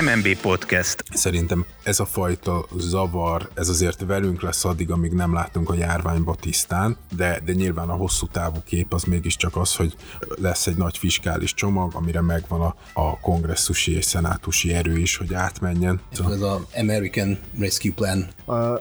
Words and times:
MNB 0.00 0.40
Podcast. 0.40 1.04
Szerintem 1.10 1.66
ez 1.82 2.00
a 2.00 2.04
fajta 2.04 2.66
zavar, 2.76 3.48
ez 3.54 3.68
azért 3.68 4.04
velünk 4.06 4.42
lesz 4.42 4.64
addig, 4.64 4.90
amíg 4.90 5.12
nem 5.12 5.34
látunk 5.34 5.70
a 5.70 5.74
járványba 5.74 6.34
tisztán, 6.40 6.96
de, 7.16 7.40
de 7.44 7.52
nyilván 7.52 7.88
a 7.88 7.94
hosszú 7.94 8.26
távú 8.26 8.58
kép 8.64 8.92
az 8.92 9.02
mégiscsak 9.02 9.56
az, 9.56 9.76
hogy 9.76 9.96
lesz 10.36 10.66
egy 10.66 10.76
nagy 10.76 10.98
fiskális 10.98 11.54
csomag, 11.54 11.94
amire 11.94 12.20
megvan 12.20 12.60
a, 12.60 12.74
a 12.92 13.20
kongresszusi 13.20 13.96
és 13.96 14.04
szenátusi 14.04 14.72
erő 14.72 14.98
is, 14.98 15.16
hogy 15.16 15.34
átmenjen. 15.34 16.00
Ez 16.12 16.18
az 16.18 16.42
American 16.76 17.38
Rescue 17.58 17.92
Plan. 17.94 18.28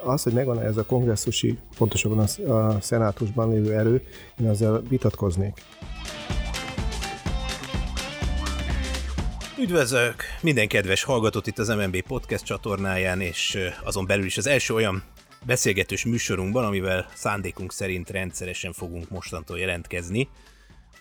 Az, 0.04 0.24
hogy 0.24 0.34
megvan 0.34 0.62
ez 0.62 0.77
a 0.77 0.86
kongresszusi, 0.86 1.58
pontosabban 1.77 2.20
a 2.48 2.82
szenátusban 2.82 3.49
lévő 3.49 3.74
erő, 3.74 4.04
én 4.40 4.49
ezzel 4.49 4.82
vitatkoznék. 4.90 5.62
Üdvözlök 9.60 10.24
minden 10.42 10.68
kedves 10.68 11.04
hallgatót 11.04 11.48
itt 11.48 11.58
az 11.58 11.68
MNB 11.68 12.02
Podcast 12.02 12.46
csatornáján, 12.46 13.22
és 13.22 13.58
azon 13.84 14.06
belül 14.06 14.26
is 14.26 14.38
az 14.38 14.48
első 14.48 14.74
olyan 14.74 15.04
beszélgetős 15.46 16.06
műsorunkban, 16.06 16.66
amivel 16.66 17.10
szándékunk 17.14 17.72
szerint 17.72 18.10
rendszeresen 18.10 18.74
fogunk 18.74 19.10
mostantól 19.10 19.60
jelentkezni, 19.60 20.30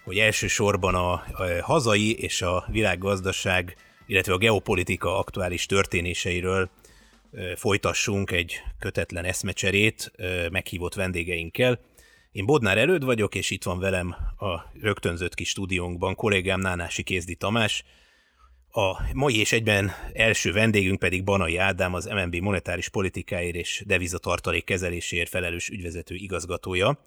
hogy 0.04 0.18
elsősorban 0.18 0.94
a, 0.94 1.12
a 1.12 1.24
hazai 1.62 2.18
és 2.18 2.42
a 2.42 2.64
világgazdaság, 2.70 3.76
illetve 4.06 4.32
a 4.32 4.38
geopolitika 4.38 5.18
aktuális 5.18 5.66
történéseiről 5.66 6.70
folytassunk 7.56 8.30
egy 8.30 8.62
kötetlen 8.78 9.24
eszmecserét 9.24 10.12
meghívott 10.50 10.94
vendégeinkkel. 10.94 11.80
Én 12.32 12.46
Bodnár 12.46 12.78
Előd 12.78 13.04
vagyok, 13.04 13.34
és 13.34 13.50
itt 13.50 13.64
van 13.64 13.78
velem 13.78 14.16
a 14.38 14.72
rögtönzött 14.80 15.34
kis 15.34 15.48
stúdiónkban 15.48 16.14
kollégám 16.14 16.60
Nánási 16.60 17.02
Kézdi 17.02 17.34
Tamás, 17.34 17.84
a 18.76 19.02
mai 19.12 19.38
és 19.38 19.52
egyben 19.52 19.92
első 20.12 20.52
vendégünk 20.52 20.98
pedig 20.98 21.24
Banai 21.24 21.56
Ádám, 21.56 21.94
az 21.94 22.04
MNB 22.04 22.34
monetáris 22.36 22.88
politikáért 22.88 23.54
és 23.54 23.82
devizatartalék 23.86 24.64
kezeléséért 24.64 25.28
felelős 25.28 25.68
ügyvezető 25.68 26.14
igazgatója, 26.14 27.04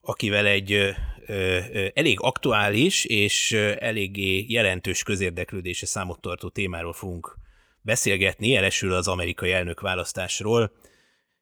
akivel 0.00 0.46
egy 0.46 0.72
ö, 0.72 0.90
ö, 1.26 1.86
elég 1.94 2.20
aktuális 2.20 3.04
és 3.04 3.52
eléggé 3.78 4.44
jelentős 4.48 5.02
közérdeklődése 5.02 5.86
számot 5.86 6.20
tartó 6.20 6.48
témáról 6.48 6.92
fogunk 6.92 7.36
beszélgetni, 7.82 8.56
elesül 8.56 8.92
az 8.92 9.08
amerikai 9.08 9.52
elnök 9.52 9.80
választásról, 9.80 10.72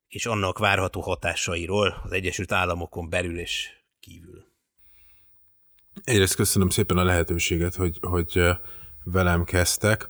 és 0.08 0.26
annak 0.26 0.58
várható 0.58 1.00
hatásairól 1.00 2.00
az 2.04 2.12
Egyesült 2.12 2.52
Államokon 2.52 3.08
belül 3.08 3.38
és 3.38 3.68
kívül. 4.00 4.46
Egyrészt 6.04 6.34
köszönöm 6.34 6.68
szépen 6.68 6.96
a 6.96 7.04
lehetőséget, 7.04 7.74
hogy, 7.74 7.98
hogy 8.00 8.40
velem 9.12 9.44
kezdtek. 9.44 10.08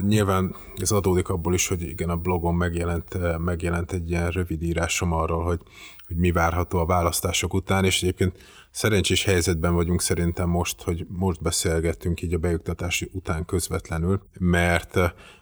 Nyilván 0.00 0.56
ez 0.76 0.90
adódik 0.90 1.28
abból 1.28 1.54
is, 1.54 1.68
hogy 1.68 1.82
igen, 1.82 2.08
a 2.08 2.16
blogon 2.16 2.54
megjelent, 2.54 3.38
megjelent 3.38 3.92
egy 3.92 4.10
ilyen 4.10 4.30
rövid 4.30 4.62
írásom 4.62 5.12
arról, 5.12 5.44
hogy, 5.44 5.60
hogy 6.06 6.16
mi 6.16 6.32
várható 6.32 6.78
a 6.78 6.86
választások 6.86 7.54
után, 7.54 7.84
és 7.84 8.02
egyébként 8.02 8.38
szerencsés 8.70 9.24
helyzetben 9.24 9.74
vagyunk 9.74 10.00
szerintem 10.00 10.48
most, 10.48 10.82
hogy 10.82 11.06
most 11.08 11.42
beszélgettünk 11.42 12.22
így 12.22 12.34
a 12.34 12.38
bejuktatási 12.38 13.10
után 13.12 13.44
közvetlenül, 13.44 14.20
mert 14.38 14.98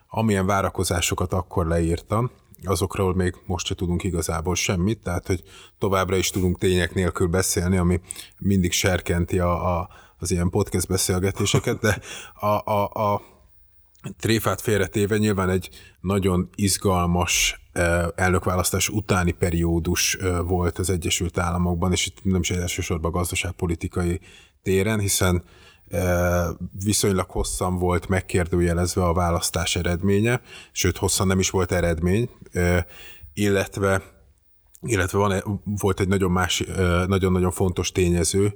amilyen 0.08 0.46
várakozásokat 0.46 1.32
akkor 1.32 1.66
leírtam, 1.66 2.30
azokról 2.64 3.14
még 3.14 3.34
most 3.46 3.66
se 3.66 3.74
tudunk 3.74 4.04
igazából 4.04 4.54
semmit, 4.54 5.02
tehát 5.02 5.26
hogy 5.26 5.42
továbbra 5.78 6.16
is 6.16 6.30
tudunk 6.30 6.58
tények 6.58 6.94
nélkül 6.94 7.26
beszélni, 7.26 7.76
ami 7.76 8.00
mindig 8.38 8.72
serkenti 8.72 9.38
a, 9.38 9.78
a 9.78 9.88
az 10.22 10.30
ilyen 10.30 10.50
podcast 10.50 10.88
beszélgetéseket, 10.88 11.80
de 11.80 12.00
a, 12.34 12.72
a, 12.72 13.12
a 13.12 13.22
tréfát 14.18 14.60
félretéve 14.60 15.16
nyilván 15.16 15.50
egy 15.50 15.68
nagyon 16.00 16.48
izgalmas 16.54 17.62
eh, 17.72 18.06
elnökválasztás 18.14 18.88
utáni 18.88 19.30
periódus 19.32 20.14
eh, 20.14 20.38
volt 20.38 20.78
az 20.78 20.90
Egyesült 20.90 21.38
Államokban, 21.38 21.92
és 21.92 22.06
itt 22.06 22.24
nem 22.24 22.40
is 22.40 22.50
elsősorban 22.50 23.10
gazdaságpolitikai 23.10 24.20
téren, 24.62 24.98
hiszen 24.98 25.44
eh, 25.88 26.46
viszonylag 26.84 27.30
hosszan 27.30 27.78
volt 27.78 28.08
megkérdőjelezve 28.08 29.04
a 29.04 29.12
választás 29.12 29.76
eredménye, 29.76 30.40
sőt 30.72 30.96
hosszan 30.96 31.26
nem 31.26 31.38
is 31.38 31.50
volt 31.50 31.72
eredmény, 31.72 32.30
illetve 33.34 34.02
illetve 34.82 35.18
van, 35.18 35.60
volt 35.64 36.00
egy 36.00 36.08
nagyon 36.08 36.30
más, 36.30 36.64
nagyon-nagyon 37.06 37.50
fontos 37.50 37.92
tényező, 37.92 38.54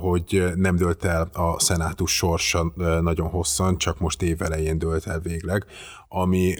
hogy 0.00 0.44
nem 0.54 0.76
dölt 0.76 1.04
el 1.04 1.30
a 1.32 1.60
szenátus 1.60 2.16
sorsa 2.16 2.72
nagyon 3.00 3.28
hosszan, 3.28 3.78
csak 3.78 3.98
most 3.98 4.22
évelején 4.22 4.78
dölt 4.78 5.06
el 5.06 5.20
végleg, 5.20 5.64
ami, 6.08 6.54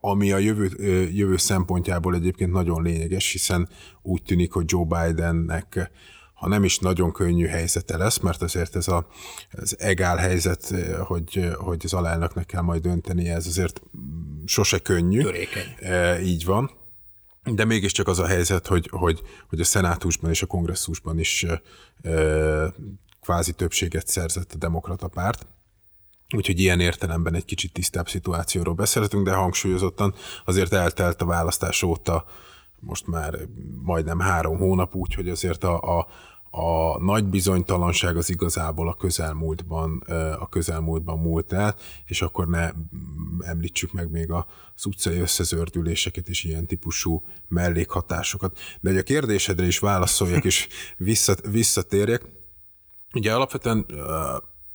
ami 0.00 0.32
a 0.32 0.38
jövő, 0.38 0.70
jövő 1.12 1.36
szempontjából 1.36 2.14
egyébként 2.14 2.52
nagyon 2.52 2.82
lényeges, 2.82 3.32
hiszen 3.32 3.68
úgy 4.02 4.22
tűnik, 4.22 4.52
hogy 4.52 4.64
Joe 4.66 4.84
Bidennek 4.84 5.90
ha 6.34 6.48
nem 6.48 6.64
is 6.64 6.78
nagyon 6.78 7.12
könnyű 7.12 7.46
helyzete 7.46 7.96
lesz, 7.96 8.18
mert 8.18 8.42
azért 8.42 8.76
ez 8.76 8.88
a, 8.88 9.06
az 9.50 9.76
egál 9.78 10.16
helyzet, 10.16 10.74
hogy, 10.98 11.50
hogy 11.54 11.80
az 11.84 11.92
alelnöknek 11.92 12.46
kell 12.46 12.62
majd 12.62 12.82
dönteni, 12.82 13.28
ez 13.28 13.46
azért 13.46 13.82
sose 14.44 14.78
könnyű. 14.78 15.22
Törékeny. 15.22 15.74
így 16.22 16.44
van 16.44 16.70
de 17.44 17.64
mégiscsak 17.64 18.08
az 18.08 18.18
a 18.18 18.26
helyzet, 18.26 18.66
hogy, 18.66 18.88
hogy, 18.90 19.22
hogy 19.48 19.60
a 19.60 19.64
szenátusban 19.64 20.30
és 20.30 20.42
a 20.42 20.46
kongresszusban 20.46 21.18
is 21.18 21.46
ö, 22.02 22.66
kvázi 23.20 23.52
többséget 23.52 24.06
szerzett 24.06 24.52
a 24.52 24.56
demokrata 24.58 25.08
párt. 25.08 25.46
Úgyhogy 26.36 26.60
ilyen 26.60 26.80
értelemben 26.80 27.34
egy 27.34 27.44
kicsit 27.44 27.72
tisztább 27.72 28.08
szituációról 28.08 28.74
beszélhetünk, 28.74 29.24
de 29.24 29.34
hangsúlyozottan 29.34 30.14
azért 30.44 30.72
eltelt 30.72 31.22
a 31.22 31.26
választás 31.26 31.82
óta 31.82 32.24
most 32.80 33.06
már 33.06 33.38
majdnem 33.82 34.18
három 34.18 34.58
hónap, 34.58 34.94
úgyhogy 34.94 35.28
azért 35.28 35.64
a, 35.64 35.98
a, 35.98 36.06
a 36.50 37.02
nagy 37.02 37.24
bizonytalanság 37.24 38.16
az 38.16 38.30
igazából 38.30 38.88
a 38.88 38.94
közelmúltban, 38.94 39.98
a 40.38 40.48
közelmúltban 40.48 41.18
múlt 41.18 41.52
el, 41.52 41.76
és 42.06 42.22
akkor 42.22 42.48
ne 42.48 42.70
említsük 43.40 43.92
meg 43.92 44.10
még 44.10 44.30
az 44.30 44.86
utcai 44.86 45.18
összezördüléseket 45.18 46.28
és 46.28 46.44
ilyen 46.44 46.66
típusú 46.66 47.22
mellékhatásokat. 47.48 48.58
De 48.80 48.90
egy 48.90 48.96
a 48.96 49.02
kérdésedre 49.02 49.66
is 49.66 49.78
válaszoljak, 49.78 50.44
és 50.44 50.68
visszatérjek. 51.42 52.26
Ugye 53.14 53.34
alapvetően 53.34 53.86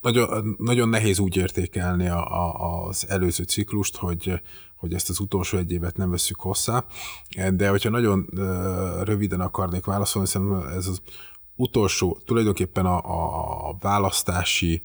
nagyon, 0.02 0.56
nagyon 0.58 0.90
nehéz 0.90 1.20
úgy 1.20 1.36
értékelni 1.36 2.08
a, 2.08 2.32
a, 2.44 2.86
az 2.88 3.06
előző 3.10 3.44
ciklust, 3.44 3.96
hogy, 3.96 4.42
hogy 4.76 4.94
ezt 4.94 5.10
az 5.10 5.20
utolsó 5.20 5.58
egy 5.58 5.72
évet 5.72 5.98
nem 5.98 6.10
veszük 6.10 6.40
hozzá, 6.40 6.86
de 7.54 7.70
hogyha 7.70 7.90
nagyon 7.90 8.30
röviden 9.04 9.40
akarnék 9.40 9.86
válaszolni, 9.86 10.28
szerintem 10.28 10.68
ez 10.68 10.88
az 10.88 11.02
utolsó, 11.56 12.20
tulajdonképpen 12.26 12.86
a, 12.86 12.98
a 13.70 13.76
választási 13.80 14.82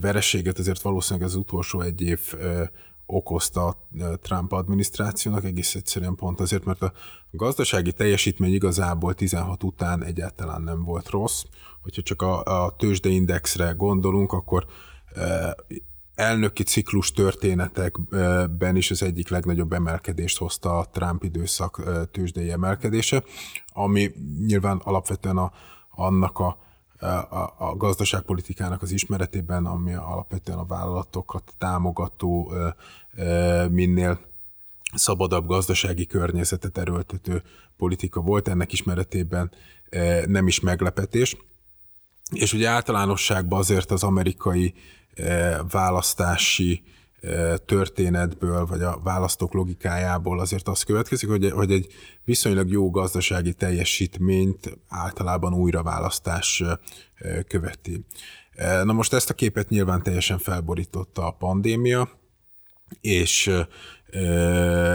vereséget 0.00 0.58
azért 0.58 0.82
valószínűleg 0.82 1.28
az 1.28 1.34
utolsó 1.34 1.80
egy 1.80 2.00
év 2.00 2.20
okozta 3.06 3.66
a 3.66 3.76
Trump 4.22 4.52
adminisztrációnak, 4.52 5.44
egész 5.44 5.74
egyszerűen 5.74 6.14
pont 6.14 6.40
azért, 6.40 6.64
mert 6.64 6.82
a 6.82 6.92
gazdasági 7.30 7.92
teljesítmény 7.92 8.52
igazából 8.52 9.14
16 9.14 9.62
után 9.62 10.04
egyáltalán 10.04 10.62
nem 10.62 10.84
volt 10.84 11.10
rossz. 11.10 11.42
Hogyha 11.82 12.02
csak 12.02 12.22
a, 12.22 12.64
a 12.64 12.76
tőzsdeindexre 12.76 13.70
gondolunk, 13.70 14.32
akkor 14.32 14.66
elnöki 16.14 16.62
ciklus 16.62 17.12
történetekben 17.12 18.76
is 18.76 18.90
az 18.90 19.02
egyik 19.02 19.28
legnagyobb 19.28 19.72
emelkedést 19.72 20.38
hozta 20.38 20.78
a 20.78 20.86
Trump 20.92 21.24
időszak 21.24 21.82
tőzsdei 22.10 22.50
emelkedése, 22.50 23.24
ami 23.72 24.12
nyilván 24.46 24.80
alapvetően 24.84 25.36
a, 25.36 25.52
annak 25.96 26.38
a, 26.38 26.58
a, 27.30 27.54
a 27.58 27.76
gazdaságpolitikának 27.76 28.82
az 28.82 28.90
ismeretében, 28.90 29.66
ami 29.66 29.94
alapvetően 29.94 30.58
a 30.58 30.66
vállalatokat 30.66 31.54
támogató, 31.58 32.52
minél 33.70 34.20
szabadabb 34.94 35.46
gazdasági 35.46 36.06
környezetet 36.06 36.78
erőltető 36.78 37.42
politika 37.76 38.20
volt, 38.20 38.48
ennek 38.48 38.72
ismeretében 38.72 39.50
nem 40.26 40.46
is 40.46 40.60
meglepetés. 40.60 41.36
És 42.30 42.52
ugye 42.52 42.68
általánosságban 42.68 43.58
azért 43.58 43.90
az 43.90 44.02
amerikai 44.02 44.74
választási 45.70 46.82
történetből, 47.64 48.66
vagy 48.66 48.82
a 48.82 49.00
választók 49.04 49.54
logikájából 49.54 50.40
azért 50.40 50.68
az 50.68 50.82
következik, 50.82 51.28
hogy, 51.28 51.50
hogy 51.50 51.72
egy 51.72 51.92
viszonylag 52.24 52.70
jó 52.70 52.90
gazdasági 52.90 53.52
teljesítményt 53.52 54.78
általában 54.88 55.54
újraválasztás 55.54 56.62
követi. 57.48 58.04
Na 58.84 58.92
most 58.92 59.12
ezt 59.12 59.30
a 59.30 59.34
képet 59.34 59.68
nyilván 59.68 60.02
teljesen 60.02 60.38
felborította 60.38 61.26
a 61.26 61.30
pandémia, 61.30 62.08
és, 63.00 63.50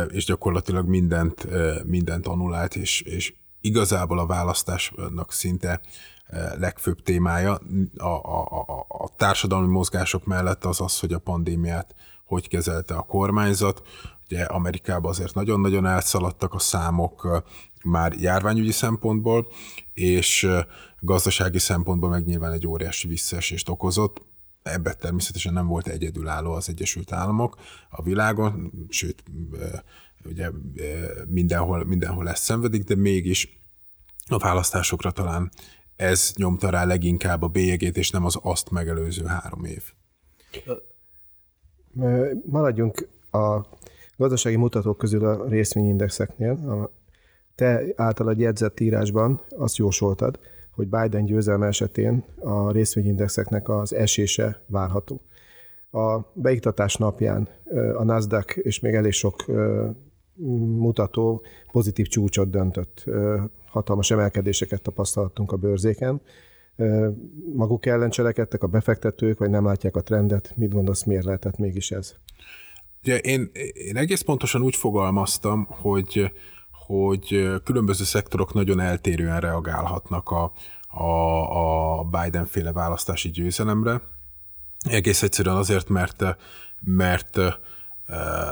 és 0.08 0.26
gyakorlatilag 0.26 0.88
mindent, 0.88 1.48
mindent 1.86 2.28
anulált, 2.28 2.76
és, 2.76 3.02
és 3.02 3.34
igazából 3.62 4.20
a 4.20 4.26
választásnak 4.26 5.34
szinte 5.34 5.82
legfőbb 6.58 7.02
témája. 7.02 7.62
A, 7.98 8.06
a, 8.06 8.42
a, 8.42 8.86
a 8.88 9.16
társadalmi 9.16 9.68
mozgások 9.68 10.26
mellett 10.26 10.66
az 10.66 10.82
az, 10.82 11.00
hogy 11.00 11.14
a 11.14 11.20
pandémiát 11.20 11.96
hogy 12.32 12.48
kezelte 12.48 12.94
a 12.94 13.02
kormányzat. 13.02 13.82
Ugye 14.26 14.44
Amerikában 14.44 15.12
azért 15.12 15.34
nagyon-nagyon 15.34 15.86
elszaladtak 15.86 16.54
a 16.54 16.60
számok 16.60 17.44
már 17.84 18.14
járványügyi 18.14 18.72
szempontból, 18.72 19.48
és 19.94 20.48
gazdasági 21.00 21.60
szempontból 21.60 22.10
meg 22.10 22.26
nyilván 22.26 22.52
egy 22.52 22.68
óriási 22.68 23.08
visszaesést 23.08 23.70
okozott. 23.70 24.22
Ebben 24.64 24.96
természetesen 25.00 25.54
nem 25.54 25.68
volt 25.68 25.88
egyedülálló 25.88 26.52
az 26.52 26.70
Egyesült 26.70 27.12
Államok 27.12 27.58
a 27.90 28.04
világon, 28.04 28.72
sőt, 28.90 29.24
ugye 30.26 30.50
mindenhol, 31.28 31.86
mindenhol 31.86 32.30
ezt 32.30 32.44
szenvedik, 32.44 32.84
de 32.84 32.96
mégis 32.96 33.60
a 34.28 34.38
választásokra 34.38 35.12
talán 35.12 35.52
ez 35.96 36.34
nyomta 36.36 36.70
rá 36.70 36.84
leginkább 36.84 37.42
a 37.42 37.48
bélyegét, 37.48 37.98
és 37.98 38.10
nem 38.10 38.26
az 38.26 38.38
azt 38.42 38.70
megelőző 38.70 39.26
három 39.26 39.64
év. 39.64 39.84
Maradjunk 42.46 43.08
a 43.32 43.60
gazdasági 44.18 44.56
mutatók 44.56 44.98
közül 44.98 45.26
a 45.26 45.48
részvényindexeknél. 45.48 46.52
A 46.52 46.92
te 47.56 47.84
általad 47.96 48.40
jegyzett 48.40 48.80
írásban 48.80 49.42
azt 49.50 49.78
jósoltad, 49.78 50.40
hogy 50.72 50.88
Biden 50.88 51.26
győzelme 51.26 51.68
esetén 51.68 52.24
a 52.40 52.72
részvényindexeknek 52.72 53.70
az 53.70 53.94
esése 53.94 54.62
várható. 54.68 55.22
A 55.92 56.20
beiktatás 56.34 56.96
napján 56.96 57.48
a 57.96 58.04
Nasdaq 58.04 58.60
és 58.62 58.80
még 58.80 58.94
elég 58.94 59.12
sok 59.12 59.46
mutató 60.78 61.42
pozitív 61.72 62.08
csúcsot 62.08 62.50
döntött. 62.50 63.06
Hatalmas 63.66 64.12
emelkedéseket 64.12 64.82
tapasztaltunk 64.82 65.52
a 65.52 65.58
bőrzéken. 65.58 66.22
Maguk 67.54 67.86
ellen 67.86 68.10
cselekedtek 68.10 68.64
a 68.64 68.68
befektetők, 68.68 69.40
vagy 69.40 69.50
nem 69.50 69.66
látják 69.66 69.96
a 69.96 70.02
trendet? 70.02 70.54
Mit 70.56 70.74
gondolsz, 70.74 71.04
miért 71.04 71.24
lehetett 71.24 71.58
mégis 71.58 71.92
ez? 71.92 72.16
Ugye 73.04 73.18
én, 73.18 73.50
én 73.74 73.98
egész 73.98 74.22
pontosan 74.22 74.62
úgy 74.62 74.76
fogalmaztam, 74.76 75.68
hogy 75.70 76.32
hogy 76.92 77.52
különböző 77.64 78.04
szektorok 78.04 78.54
nagyon 78.54 78.80
eltérően 78.80 79.40
reagálhatnak 79.40 80.30
a, 80.30 80.52
a, 80.88 82.00
a 82.00 82.04
Biden-féle 82.04 82.72
választási 82.72 83.30
győzelemre. 83.30 84.02
Egész 84.90 85.24
egyszerűen 85.24 85.56
azért, 85.56 85.90
mert, 85.90 86.24
mert 86.80 87.38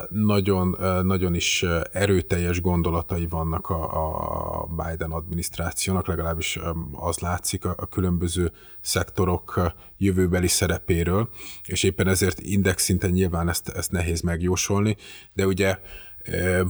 nagyon, 0.10 0.76
nagyon 1.04 1.34
is 1.36 1.66
erőteljes 1.92 2.62
gondolatai 2.62 3.28
vannak 3.28 3.70
a, 3.70 4.62
a 4.62 4.66
Biden 4.66 5.12
adminisztrációnak, 5.12 6.08
legalábbis 6.08 6.60
az 6.92 7.20
látszik 7.20 7.66
a, 7.66 7.74
a 7.78 7.86
különböző 7.86 8.52
szektorok 8.82 9.74
jövőbeli 9.98 10.48
szerepéről, 10.48 11.30
és 11.66 11.84
éppen 11.84 12.08
ezért 12.08 12.40
index 12.40 12.84
szinten 12.84 13.10
nyilván 13.10 13.50
ezt, 13.50 13.70
ezt 13.70 13.92
nehéz 13.92 14.22
megjósolni, 14.22 14.98
de 15.34 15.46
ugye 15.46 15.80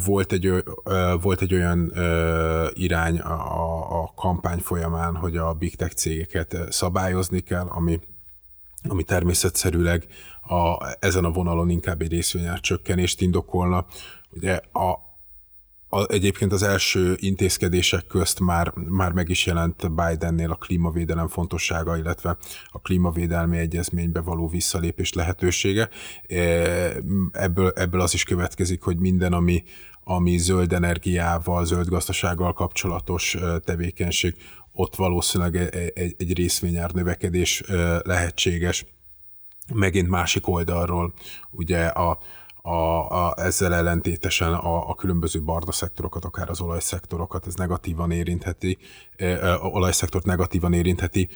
volt 0.05 0.31
egy, 0.31 0.63
volt 1.21 1.41
egy 1.41 1.53
olyan 1.53 1.91
irány 2.73 3.19
a, 3.19 4.01
a 4.01 4.13
kampány 4.15 4.59
folyamán, 4.59 5.15
hogy 5.15 5.37
a 5.37 5.53
big 5.53 5.75
tech 5.75 5.93
cégeket 5.93 6.57
szabályozni 6.69 7.39
kell, 7.39 7.65
ami 7.67 7.99
ami 8.87 9.03
természetszerűleg 9.03 10.07
a, 10.41 10.77
ezen 10.99 11.25
a 11.25 11.31
vonalon 11.31 11.69
inkább 11.69 12.01
egy 12.01 12.11
részvényár 12.11 12.59
csökkenést 12.59 13.21
indokolna. 13.21 13.85
Ugye 14.29 14.59
a, 14.71 14.89
a, 15.89 16.11
egyébként 16.11 16.51
az 16.51 16.63
első 16.63 17.15
intézkedések 17.19 18.07
közt 18.07 18.39
már, 18.39 18.73
már 18.75 19.11
meg 19.11 19.29
is 19.29 19.45
jelent 19.45 19.91
Bidennél 19.95 20.51
a 20.51 20.55
klímavédelem 20.55 21.27
fontossága, 21.27 21.97
illetve 21.97 22.37
a 22.67 22.79
klímavédelmi 22.79 23.57
egyezménybe 23.57 24.21
való 24.21 24.47
visszalépés 24.47 25.13
lehetősége. 25.13 25.89
E, 26.27 26.35
ebből, 27.31 27.71
ebből 27.75 28.01
az 28.01 28.13
is 28.13 28.23
következik, 28.23 28.81
hogy 28.81 28.97
minden, 28.97 29.33
ami, 29.33 29.63
ami 30.03 30.37
zöld 30.37 30.73
energiával, 30.73 31.65
zöld 31.65 31.87
gazdasággal 31.87 32.53
kapcsolatos 32.53 33.35
e, 33.35 33.59
tevékenység, 33.59 34.35
ott 34.79 34.95
valószínűleg 34.95 35.55
egy, 35.55 35.91
egy, 35.95 36.15
egy 36.17 36.33
részvényár 36.33 36.91
növekedés 36.91 37.61
e, 37.61 38.01
lehetséges. 38.03 38.85
Megint 39.73 40.09
másik 40.09 40.47
oldalról 40.47 41.13
ugye 41.51 41.85
a, 41.85 42.19
a, 42.61 42.75
a, 43.27 43.33
ezzel 43.37 43.73
ellentétesen 43.73 44.53
a, 44.53 44.89
a 44.89 44.95
különböző 44.95 45.43
barna 45.43 45.71
szektorokat, 45.71 46.25
akár 46.25 46.49
az 46.49 46.61
olajszektorokat, 46.61 47.47
ez 47.47 47.53
negatívan 47.53 48.11
érintheti, 48.11 48.77
a 49.41 49.67
olajszektort 49.67 50.25
negatívan 50.25 50.73
érintheti, 50.73 51.29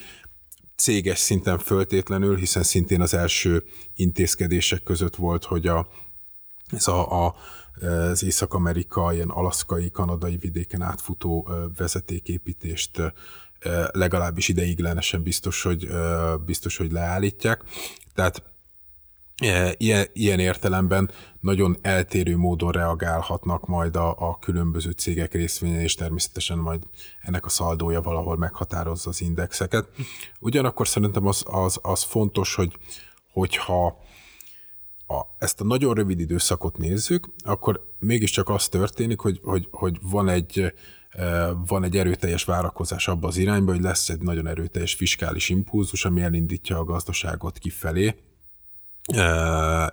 céges 0.76 1.20
szinten 1.20 1.58
föltétlenül, 1.58 2.38
hiszen 2.38 2.64
szintén 2.64 3.02
az 3.02 3.14
első 3.14 3.64
intézkedések 3.96 4.84
között 4.84 5.16
volt, 5.16 5.44
hogy 5.44 5.68
a, 5.68 5.88
ez 6.76 6.88
a, 6.88 7.26
a 7.26 7.36
az 8.10 8.24
Észak-Amerika, 8.24 9.14
ilyen 9.14 9.30
alaszkai, 9.30 9.92
kanadai 9.92 10.38
vidéken 10.38 10.82
átfutó 10.82 11.50
vezetéképítést 11.78 13.14
legalábbis 13.92 14.48
ideiglenesen 14.48 15.24
biztos, 15.24 15.62
hogy, 15.62 15.90
biztos, 16.46 16.78
hogy 16.78 16.92
leállítják. 16.92 17.64
Tehát 18.16 18.44
ilyen, 19.78 20.08
ilyen 20.14 20.40
értelemben 20.40 21.12
nagyon 21.40 21.78
eltérő 21.82 22.38
módon 22.38 22.72
reagálhatnak 22.72 23.68
majd 23.68 23.96
a, 23.96 24.16
a 24.30 24.40
különböző 24.40 24.92
cégek 24.92 25.34
részvénye, 25.34 25.82
és 25.82 25.96
természetesen 25.96 26.58
majd 26.58 26.84
ennek 27.22 27.46
a 27.46 27.50
szaldója 27.50 28.02
valahol 28.02 28.38
meghatározza 28.38 29.10
az 29.10 29.22
indexeket. 29.22 29.88
Ugyanakkor 30.40 30.88
szerintem 30.88 31.28
az, 31.28 31.44
az, 31.46 31.80
az 31.82 32.04
fontos, 32.04 32.56
hogy 32.56 32.78
hogyha 33.32 33.98
a, 35.20 35.36
ezt 35.40 35.62
a 35.62 35.64
nagyon 35.64 35.94
rövid 35.94 36.20
időszakot 36.20 36.78
nézzük, 36.78 37.30
akkor 37.44 37.94
mégiscsak 38.00 38.50
az 38.50 38.68
történik, 38.68 39.20
hogy, 39.20 39.40
hogy, 39.44 39.68
hogy 39.72 39.98
van 40.02 40.30
egy 40.30 40.74
e, 41.10 41.52
van 41.68 41.84
egy 41.84 41.98
erőteljes 41.98 42.44
várakozás 42.44 43.08
abba 43.08 43.28
az 43.28 43.38
irányba, 43.38 43.72
hogy 43.72 43.82
lesz 43.82 44.10
egy 44.10 44.22
nagyon 44.22 44.48
erőteljes 44.48 44.94
fiskális 44.94 45.50
impulzus, 45.50 46.06
ami 46.06 46.22
elindítja 46.22 46.78
a 46.78 46.84
gazdaságot 46.84 47.58
kifelé, 47.58 48.16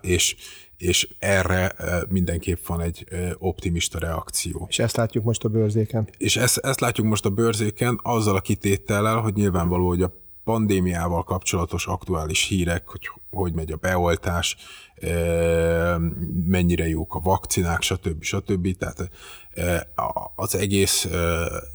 és, 0.00 0.37
és 0.76 1.08
erre 1.19 1.75
mindenképp 2.08 2.67
van 2.67 2.81
egy 2.81 3.05
optimista 3.39 3.98
reakció. 3.98 4.67
És 4.69 4.79
ezt 4.79 4.96
látjuk 4.96 5.24
most 5.24 5.44
a 5.44 5.48
bőrzéken? 5.48 6.08
És 6.19 6.36
ezt, 6.36 6.58
ezt 6.58 6.81
látjuk 6.81 7.06
most 7.06 7.24
a 7.24 7.31
bőrzéken 7.31 8.00
azzal 8.03 8.36
a 8.36 8.41
kitétellel, 8.41 9.17
hogy 9.17 9.34
nyilvánvaló, 9.34 9.89
hogy 9.89 10.03
a 10.03 10.12
pandémiával 10.44 11.24
kapcsolatos 11.24 11.86
aktuális 11.86 12.43
hírek, 12.43 12.89
hogy 12.89 13.10
hogy 13.31 13.53
megy 13.55 13.72
a 13.72 13.77
beoltás, 13.77 14.56
mennyire 16.46 16.89
jók 16.89 17.15
a 17.15 17.20
vakcinák, 17.20 17.82
stb. 17.82 18.22
stb. 18.22 18.77
Tehát 18.77 19.10
az 20.34 20.55
egész 20.55 21.08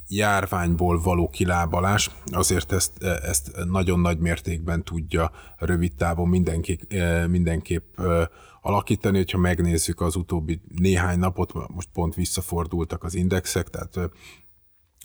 járványból 0.08 1.02
való 1.02 1.30
kilábalás 1.30 2.10
azért 2.32 2.72
ezt, 2.72 3.04
ezt 3.04 3.52
nagyon 3.70 4.00
nagy 4.00 4.20
mértékben 4.20 4.84
tudja 4.84 5.32
rövid 5.58 5.94
távon 5.96 6.28
mindenképp, 6.28 6.82
mindenképp 7.28 8.00
alakítani, 8.62 9.18
hogyha 9.18 9.38
megnézzük 9.38 10.02
az 10.02 10.16
utóbbi 10.16 10.62
néhány 10.76 11.20
napot, 11.20 11.54
most 11.74 11.90
pont 11.94 12.16
visszafordultak 12.16 13.04
az 13.04 13.16
indexek, 13.16 13.70
tehát 13.70 14.00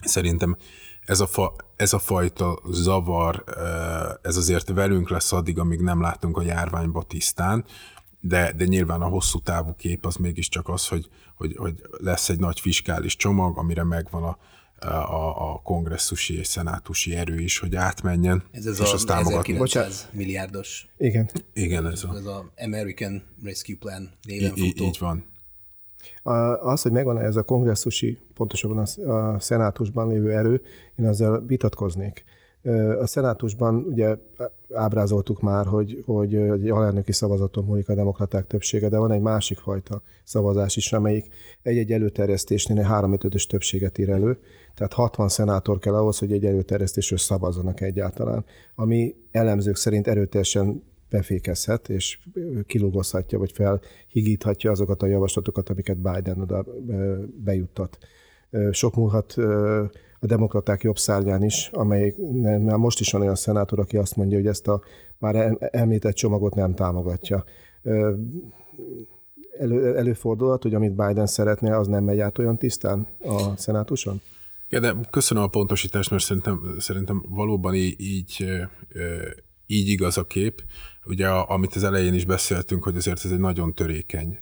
szerintem 0.03 0.57
ez 1.01 1.19
a, 1.19 1.27
fa, 1.27 1.55
ez 1.75 1.93
a 1.93 1.99
fajta 1.99 2.61
zavar, 2.71 3.43
ez 4.21 4.37
azért 4.37 4.69
velünk 4.69 5.09
lesz 5.09 5.31
addig, 5.31 5.59
amíg 5.59 5.79
nem 5.79 6.01
látunk 6.01 6.37
a 6.37 6.41
járványba 6.41 7.03
tisztán, 7.03 7.65
de, 8.19 8.53
de 8.53 8.65
nyilván 8.65 9.01
a 9.01 9.07
hosszú 9.07 9.39
távú 9.39 9.75
kép 9.75 10.05
az 10.05 10.15
mégiscsak 10.15 10.69
az, 10.69 10.87
hogy, 10.87 11.09
hogy, 11.35 11.55
hogy 11.57 11.81
lesz 11.97 12.29
egy 12.29 12.39
nagy 12.39 12.59
fiskális 12.59 13.15
csomag, 13.15 13.57
amire 13.57 13.83
megvan 13.83 14.23
a, 14.23 14.37
a, 14.87 15.51
a 15.53 15.61
kongresszusi 15.63 16.37
és 16.37 16.47
szenátusi 16.47 17.15
erő 17.15 17.39
is, 17.39 17.59
hogy 17.59 17.75
átmenjen. 17.75 18.43
Ez 18.51 18.65
az 18.65 18.79
és 18.79 18.91
a 18.91 18.95
1900 18.95 20.07
milliárdos. 20.11 20.87
Igen. 20.97 21.29
Igen, 21.53 21.87
ez 21.87 22.03
a... 22.03 22.15
Ez 22.15 22.25
a 22.25 22.51
American 22.57 23.23
Rescue 23.43 23.75
Plan 23.79 24.11
néven 24.21 24.51
I, 24.55 24.69
futó. 24.69 24.85
Így 24.85 24.97
van. 24.99 25.30
Az, 26.61 26.81
hogy 26.81 26.91
megvan 26.91 27.17
ez 27.17 27.35
a 27.35 27.43
kongresszusi, 27.43 28.17
pontosabban 28.33 28.85
a 29.07 29.39
szenátusban 29.39 30.07
lévő 30.07 30.31
erő, 30.31 30.61
én 30.95 31.07
azzal 31.07 31.45
vitatkoznék. 31.47 32.23
A 32.99 33.07
szenátusban 33.07 33.75
ugye 33.75 34.15
ábrázoltuk 34.73 35.41
már, 35.41 35.65
hogy, 35.65 36.03
hogy 36.05 36.35
egy 36.35 36.69
alelnöki 36.69 37.11
szavazaton 37.11 37.63
múlik 37.63 37.89
a 37.89 37.95
demokraták 37.95 38.47
többsége, 38.47 38.89
de 38.89 38.97
van 38.97 39.11
egy 39.11 39.21
másik 39.21 39.57
fajta 39.57 40.01
szavazás 40.23 40.75
is, 40.75 40.93
amelyik 40.93 41.27
egy-egy 41.61 41.91
előterjesztésnél 41.91 42.79
egy 42.79 42.85
három 42.85 43.13
ötös 43.13 43.47
többséget 43.47 43.97
ír 43.97 44.09
elő, 44.09 44.39
tehát 44.75 44.93
60 44.93 45.29
szenátor 45.29 45.79
kell 45.79 45.95
ahhoz, 45.95 46.19
hogy 46.19 46.31
egy 46.31 46.45
előterjesztésről 46.45 47.19
szavazzanak 47.19 47.81
egyáltalán, 47.81 48.45
ami 48.75 49.15
elemzők 49.31 49.75
szerint 49.75 50.07
erőteljesen 50.07 50.83
befékezhet, 51.11 51.89
és 51.89 52.19
kilugozhatja, 52.65 53.39
vagy 53.39 53.51
felhigíthatja 53.51 54.71
azokat 54.71 55.03
a 55.03 55.07
javaslatokat, 55.07 55.69
amiket 55.69 55.97
Biden 55.97 56.41
oda 56.41 56.65
bejuttat. 57.43 57.97
Sok 58.71 58.95
múlhat 58.95 59.31
a 60.19 60.25
demokraták 60.25 60.81
jobb 60.81 60.97
szárnyán 60.97 61.43
is, 61.43 61.69
amely 61.73 62.15
már 62.41 62.77
most 62.77 62.99
is 62.99 63.11
van 63.11 63.21
olyan 63.21 63.35
szenátor, 63.35 63.79
aki 63.79 63.97
azt 63.97 64.15
mondja, 64.15 64.37
hogy 64.37 64.47
ezt 64.47 64.67
a 64.67 64.81
már 65.17 65.57
említett 65.59 66.15
csomagot 66.15 66.55
nem 66.55 66.73
támogatja. 66.73 67.43
Elő, 69.59 69.97
előfordulhat, 69.97 70.63
hogy 70.63 70.73
amit 70.73 70.95
Biden 70.95 71.27
szeretne, 71.27 71.77
az 71.77 71.87
nem 71.87 72.03
megy 72.03 72.19
át 72.19 72.37
olyan 72.37 72.57
tisztán 72.57 73.07
a 73.19 73.55
szenátuson? 73.57 74.21
Ja, 74.69 74.79
de 74.79 74.95
köszönöm 75.09 75.43
a 75.43 75.47
pontosítást, 75.47 76.09
mert 76.09 76.23
szerintem, 76.23 76.75
szerintem 76.79 77.25
valóban 77.29 77.73
így, 77.73 77.95
így, 77.99 78.45
így 79.65 79.87
igaz 79.87 80.17
a 80.17 80.27
kép. 80.27 80.63
Ugye, 81.05 81.27
amit 81.29 81.75
az 81.75 81.83
elején 81.83 82.13
is 82.13 82.25
beszéltünk, 82.25 82.83
hogy 82.83 82.95
azért 82.95 83.25
ez 83.25 83.31
egy 83.31 83.39
nagyon 83.39 83.73
törékeny 83.73 84.39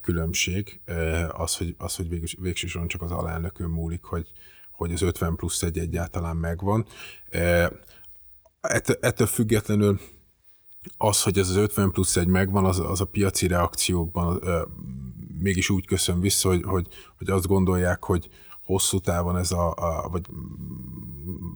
különbség, 0.00 0.80
az, 1.28 1.56
hogy, 1.56 1.74
az, 1.78 1.96
hogy 1.96 2.38
végsősorban 2.40 2.88
csak 2.88 3.02
az 3.02 3.10
alelnökön 3.10 3.68
múlik, 3.68 4.02
hogy, 4.02 4.26
hogy 4.70 4.92
az 4.92 5.02
50 5.02 5.36
plusz 5.36 5.62
egy 5.62 5.78
egyáltalán 5.78 6.36
megvan. 6.36 6.86
Ettől, 8.60 8.96
ettől 9.00 9.26
függetlenül 9.26 10.00
az, 10.96 11.22
hogy 11.22 11.38
ez 11.38 11.48
az 11.48 11.56
50 11.56 11.90
plusz 11.90 12.16
egy 12.16 12.26
megvan, 12.26 12.64
az, 12.64 12.78
az 12.80 13.00
a 13.00 13.04
piaci 13.04 13.46
reakciókban 13.46 14.42
mégis 15.38 15.70
úgy 15.70 15.86
köszön 15.86 16.20
vissza, 16.20 16.48
hogy, 16.48 16.62
hogy, 16.62 16.86
hogy 17.18 17.30
azt 17.30 17.46
gondolják, 17.46 18.04
hogy, 18.04 18.30
hosszú 18.64 18.98
távon 18.98 19.36
ez 19.36 19.52
a, 19.52 19.74
a 19.76 20.08
vagy 20.08 20.26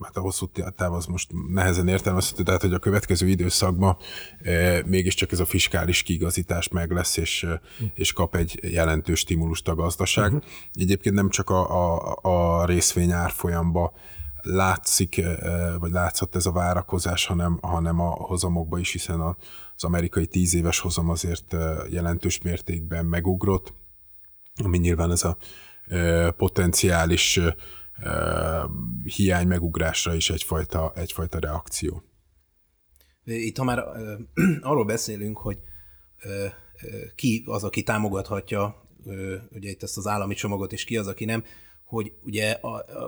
hát 0.03 0.17
a 0.17 0.21
hosszú 0.21 0.45
táv 0.75 0.93
az 0.93 1.05
most 1.05 1.31
nehezen 1.49 1.87
értelmezhető, 1.87 2.43
tehát 2.43 2.61
hogy 2.61 2.73
a 2.73 2.79
következő 2.79 3.27
időszakban 3.27 3.97
e, 4.41 4.83
mégiscsak 4.85 5.31
ez 5.31 5.39
a 5.39 5.45
fiskális 5.45 6.03
kiigazítás 6.03 6.67
meg 6.67 6.91
lesz, 6.91 7.17
és, 7.17 7.43
e, 7.43 7.61
és 7.93 8.13
kap 8.13 8.35
egy 8.35 8.59
jelentős 8.61 9.19
stimulust 9.19 9.67
a 9.67 9.75
gazdaság. 9.75 10.33
Uh-huh. 10.33 10.49
Egyébként 10.73 11.15
nem 11.15 11.29
csak 11.29 11.49
a, 11.49 11.97
a, 11.97 12.17
a 12.21 12.65
részvény 12.65 13.11
árfolyamba 13.11 13.93
látszik, 14.41 15.17
e, 15.17 15.77
vagy 15.77 15.91
látszott 15.91 16.35
ez 16.35 16.45
a 16.45 16.51
várakozás, 16.51 17.25
hanem, 17.25 17.59
hanem 17.61 17.99
a 17.99 18.09
hozamokba 18.09 18.79
is, 18.79 18.91
hiszen 18.91 19.21
az 19.75 19.83
amerikai 19.83 20.25
tíz 20.25 20.55
éves 20.55 20.79
hozam 20.79 21.09
azért 21.09 21.53
e, 21.53 21.75
jelentős 21.89 22.41
mértékben 22.41 23.05
megugrott, 23.05 23.73
ami 24.63 24.77
nyilván 24.77 25.11
ez 25.11 25.23
a 25.23 25.37
potenciális 26.37 27.39
hiány 29.03 29.47
megugrásra 29.47 30.15
is 30.15 30.29
egyfajta, 30.29 30.91
egyfajta 30.95 31.39
reakció. 31.39 32.03
Itt 33.23 33.57
ha 33.57 33.63
már 33.63 33.83
arról 34.61 34.85
beszélünk, 34.85 35.37
hogy 35.37 35.57
ki 37.15 37.43
az, 37.45 37.63
aki 37.63 37.83
támogathatja 37.83 38.87
ugye 39.51 39.69
itt 39.69 39.83
ezt 39.83 39.97
az 39.97 40.07
állami 40.07 40.33
csomagot, 40.33 40.73
és 40.73 40.83
ki 40.83 40.97
az, 40.97 41.07
aki 41.07 41.25
nem, 41.25 41.43
hogy 41.85 42.13
ugye 42.23 42.51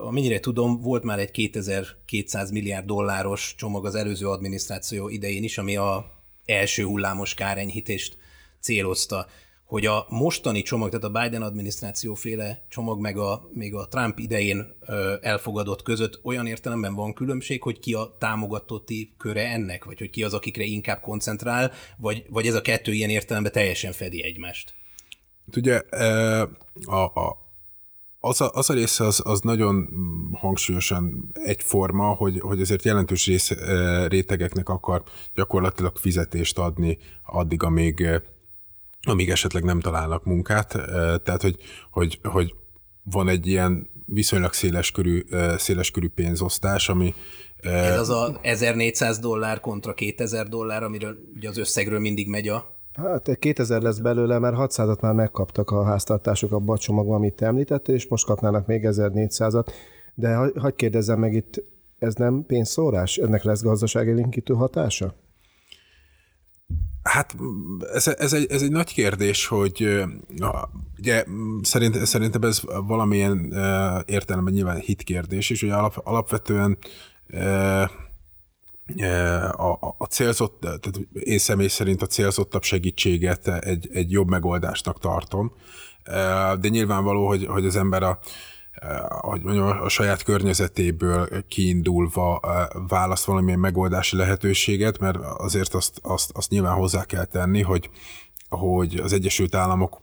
amennyire 0.03 0.39
tudom, 0.39 0.81
volt 0.81 1.03
már 1.03 1.19
egy 1.19 1.31
2200 1.31 2.51
milliárd 2.51 2.85
dolláros 2.85 3.55
csomag 3.57 3.85
az 3.85 3.95
előző 3.95 4.27
adminisztráció 4.27 5.09
idején 5.09 5.43
is, 5.43 5.57
ami 5.57 5.75
a 5.75 6.11
első 6.45 6.83
hullámos 6.83 7.33
kárenyhítést 7.33 8.17
célozta 8.59 9.27
hogy 9.71 9.85
a 9.85 10.05
mostani 10.09 10.61
csomag, 10.61 10.89
tehát 10.89 11.15
a 11.15 11.21
Biden 11.21 11.41
adminisztráció 11.41 12.13
féle 12.13 12.65
csomag, 12.69 12.99
meg 12.99 13.17
a, 13.17 13.49
még 13.53 13.75
a 13.75 13.87
Trump 13.87 14.19
idején 14.19 14.75
elfogadott 15.21 15.81
között 15.81 16.19
olyan 16.23 16.45
értelemben 16.45 16.95
van 16.95 17.13
különbség, 17.13 17.61
hogy 17.61 17.79
ki 17.79 17.93
a 17.93 18.15
támogatotti 18.19 19.13
köre 19.17 19.51
ennek, 19.51 19.85
vagy 19.85 19.97
hogy 19.97 20.09
ki 20.09 20.23
az, 20.23 20.33
akikre 20.33 20.63
inkább 20.63 21.01
koncentrál, 21.01 21.71
vagy, 21.97 22.25
vagy 22.29 22.47
ez 22.47 22.53
a 22.53 22.61
kettő 22.61 22.93
ilyen 22.93 23.09
értelemben 23.09 23.51
teljesen 23.51 23.91
fedi 23.91 24.23
egymást? 24.23 24.73
Ugye 25.55 25.81
a, 26.85 27.03
a, 27.03 27.37
az 28.19 28.41
a, 28.41 28.49
az 28.53 28.69
a 28.69 28.73
része 28.73 29.05
az, 29.05 29.21
az 29.23 29.41
nagyon 29.41 29.89
hangsúlyosan 30.33 31.31
egyforma, 31.33 32.13
hogy, 32.13 32.39
hogy 32.39 32.61
azért 32.61 32.85
jelentős 32.85 33.25
rész, 33.25 33.51
rétegeknek 34.07 34.69
akar 34.69 35.03
gyakorlatilag 35.35 35.97
fizetést 35.97 36.57
adni 36.57 36.97
addig, 37.23 37.63
amíg 37.63 38.07
amíg 39.07 39.29
esetleg 39.29 39.63
nem 39.63 39.79
találnak 39.79 40.23
munkát. 40.23 40.67
Tehát, 41.23 41.41
hogy, 41.41 41.57
hogy, 41.91 42.19
hogy 42.23 42.55
van 43.03 43.27
egy 43.27 43.47
ilyen 43.47 43.89
viszonylag 44.05 44.53
széleskörű, 44.53 45.23
széleskörű 45.57 46.07
pénzosztás, 46.07 46.89
ami 46.89 47.13
ez 47.63 47.99
az 47.99 48.09
a 48.09 48.39
1400 48.41 49.19
dollár 49.19 49.59
kontra 49.59 49.93
2000 49.93 50.47
dollár, 50.47 50.83
amiről 50.83 51.17
ugye 51.35 51.49
az 51.49 51.57
összegről 51.57 51.99
mindig 51.99 52.29
megy 52.29 52.47
a... 52.47 52.79
Hát 52.93 53.39
2000 53.39 53.81
lesz 53.81 53.97
belőle, 53.97 54.39
mert 54.39 54.55
600-at 54.57 55.01
már 55.01 55.13
megkaptak 55.13 55.69
a 55.69 55.83
háztartások 55.83 56.51
abban 56.51 56.75
a 56.75 56.79
csomagban, 56.79 57.15
amit 57.15 57.33
te 57.33 57.45
említettél, 57.45 57.95
és 57.95 58.07
most 58.07 58.25
kapnának 58.25 58.67
még 58.67 58.81
1400-at. 58.87 59.67
De 60.15 60.35
hagyd 60.35 60.75
kérdezzem 60.75 61.19
meg 61.19 61.33
itt, 61.33 61.63
ez 61.99 62.13
nem 62.13 62.43
pénzszórás? 62.47 63.17
Ennek 63.17 63.43
lesz 63.43 63.63
gazdasági 63.63 64.11
linkítő 64.11 64.53
hatása? 64.53 65.13
Hát 67.03 67.35
ez, 67.93 68.07
ez, 68.07 68.33
egy, 68.33 68.51
ez 68.51 68.61
egy 68.61 68.71
nagy 68.71 68.93
kérdés, 68.93 69.45
hogy 69.45 70.05
ugye 70.97 71.25
szerint, 71.61 72.05
szerintem 72.05 72.43
ez 72.43 72.61
valamilyen 72.87 73.53
értelemben 74.05 74.53
nyilván 74.53 74.79
hitkérdés, 74.79 75.49
és 75.49 75.63
ugye 75.63 75.73
alap, 75.73 76.01
alapvetően 76.03 76.77
a, 79.51 79.95
a 79.97 80.05
célzott, 80.09 80.59
tehát 80.59 80.99
én 81.13 81.37
személy 81.37 81.67
szerint 81.67 82.01
a 82.01 82.05
célzottabb 82.05 82.63
segítséget 82.63 83.47
egy, 83.47 83.89
egy 83.93 84.11
jobb 84.11 84.29
megoldásnak 84.29 84.99
tartom, 84.99 85.51
de 86.59 86.67
nyilvánvaló, 86.67 87.27
hogy, 87.27 87.45
hogy 87.45 87.65
az 87.65 87.75
ember 87.75 88.03
a, 88.03 88.19
hogy 89.07 89.41
mondjam, 89.41 89.67
a 89.67 89.89
saját 89.89 90.23
környezetéből 90.23 91.45
kiindulva 91.47 92.39
választ 92.87 93.25
valamilyen 93.25 93.59
megoldási 93.59 94.15
lehetőséget, 94.15 94.99
mert 94.99 95.17
azért 95.17 95.73
azt, 95.73 95.99
azt, 96.01 96.31
azt 96.33 96.49
nyilván 96.49 96.75
hozzá 96.75 97.03
kell 97.03 97.25
tenni, 97.25 97.61
hogy, 97.61 97.89
hogy 98.49 98.95
az 98.95 99.13
Egyesült 99.13 99.55
Államok 99.55 100.01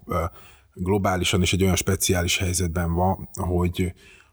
globálisan 0.75 1.43
is 1.43 1.53
egy 1.53 1.63
olyan 1.63 1.77
speciális 1.77 2.39
helyzetben 2.39 2.95
van, 2.95 3.29
hogy, 3.35 3.93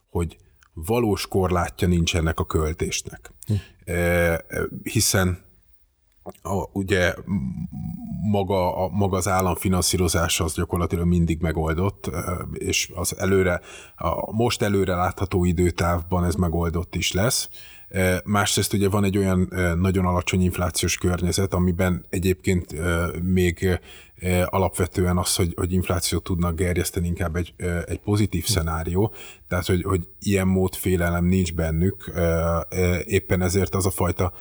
hogy 0.10 0.38
valós 0.74 1.28
korlátja 1.28 1.88
nincs 1.88 2.16
ennek 2.16 2.40
a 2.40 2.46
költésnek. 2.46 3.34
Hm. 3.46 3.54
Hiszen 4.84 5.45
a, 6.42 6.70
ugye 6.72 7.14
maga, 8.32 8.84
a, 8.86 8.90
maga 8.90 9.18
az 9.18 9.28
államfinanszírozása 9.28 10.44
az 10.44 10.54
gyakorlatilag 10.54 11.06
mindig 11.06 11.42
megoldott, 11.42 12.12
és 12.54 12.92
az 12.96 13.18
előre, 13.18 13.62
a 13.96 14.32
most 14.32 14.62
előre 14.62 14.96
látható 14.96 15.46
időtávban 15.46 16.26
ez 16.26 16.36
megoldott 16.36 16.96
is 16.96 17.12
lesz. 17.12 17.50
Másrészt 18.24 18.74
ugye 18.74 18.90
van 18.90 19.04
egy 19.04 19.18
olyan 19.18 19.50
nagyon 19.78 20.06
alacsony 20.06 20.42
inflációs 20.42 20.98
környezet, 20.98 21.54
amiben 21.54 22.06
egyébként 22.10 22.76
még 23.22 23.80
alapvetően 24.46 25.18
az, 25.18 25.36
hogy, 25.36 25.54
hogy 25.56 25.74
inflációt 25.74 26.24
tudnak 26.24 26.56
gerjeszteni, 26.56 27.08
inkább 27.08 27.36
egy, 27.36 27.54
egy 27.86 28.00
pozitív 28.00 28.46
szenárió, 28.46 29.14
tehát 29.48 29.66
hogy, 29.66 29.84
hogy 29.84 30.08
ilyen 30.20 30.48
mód 30.48 30.76
félelem 30.76 31.26
nincs 31.26 31.54
bennük, 31.54 32.12
éppen 33.06 33.42
ezért 33.42 33.76
az 33.76 33.86
a 33.86 33.92
fajta 33.92 34.34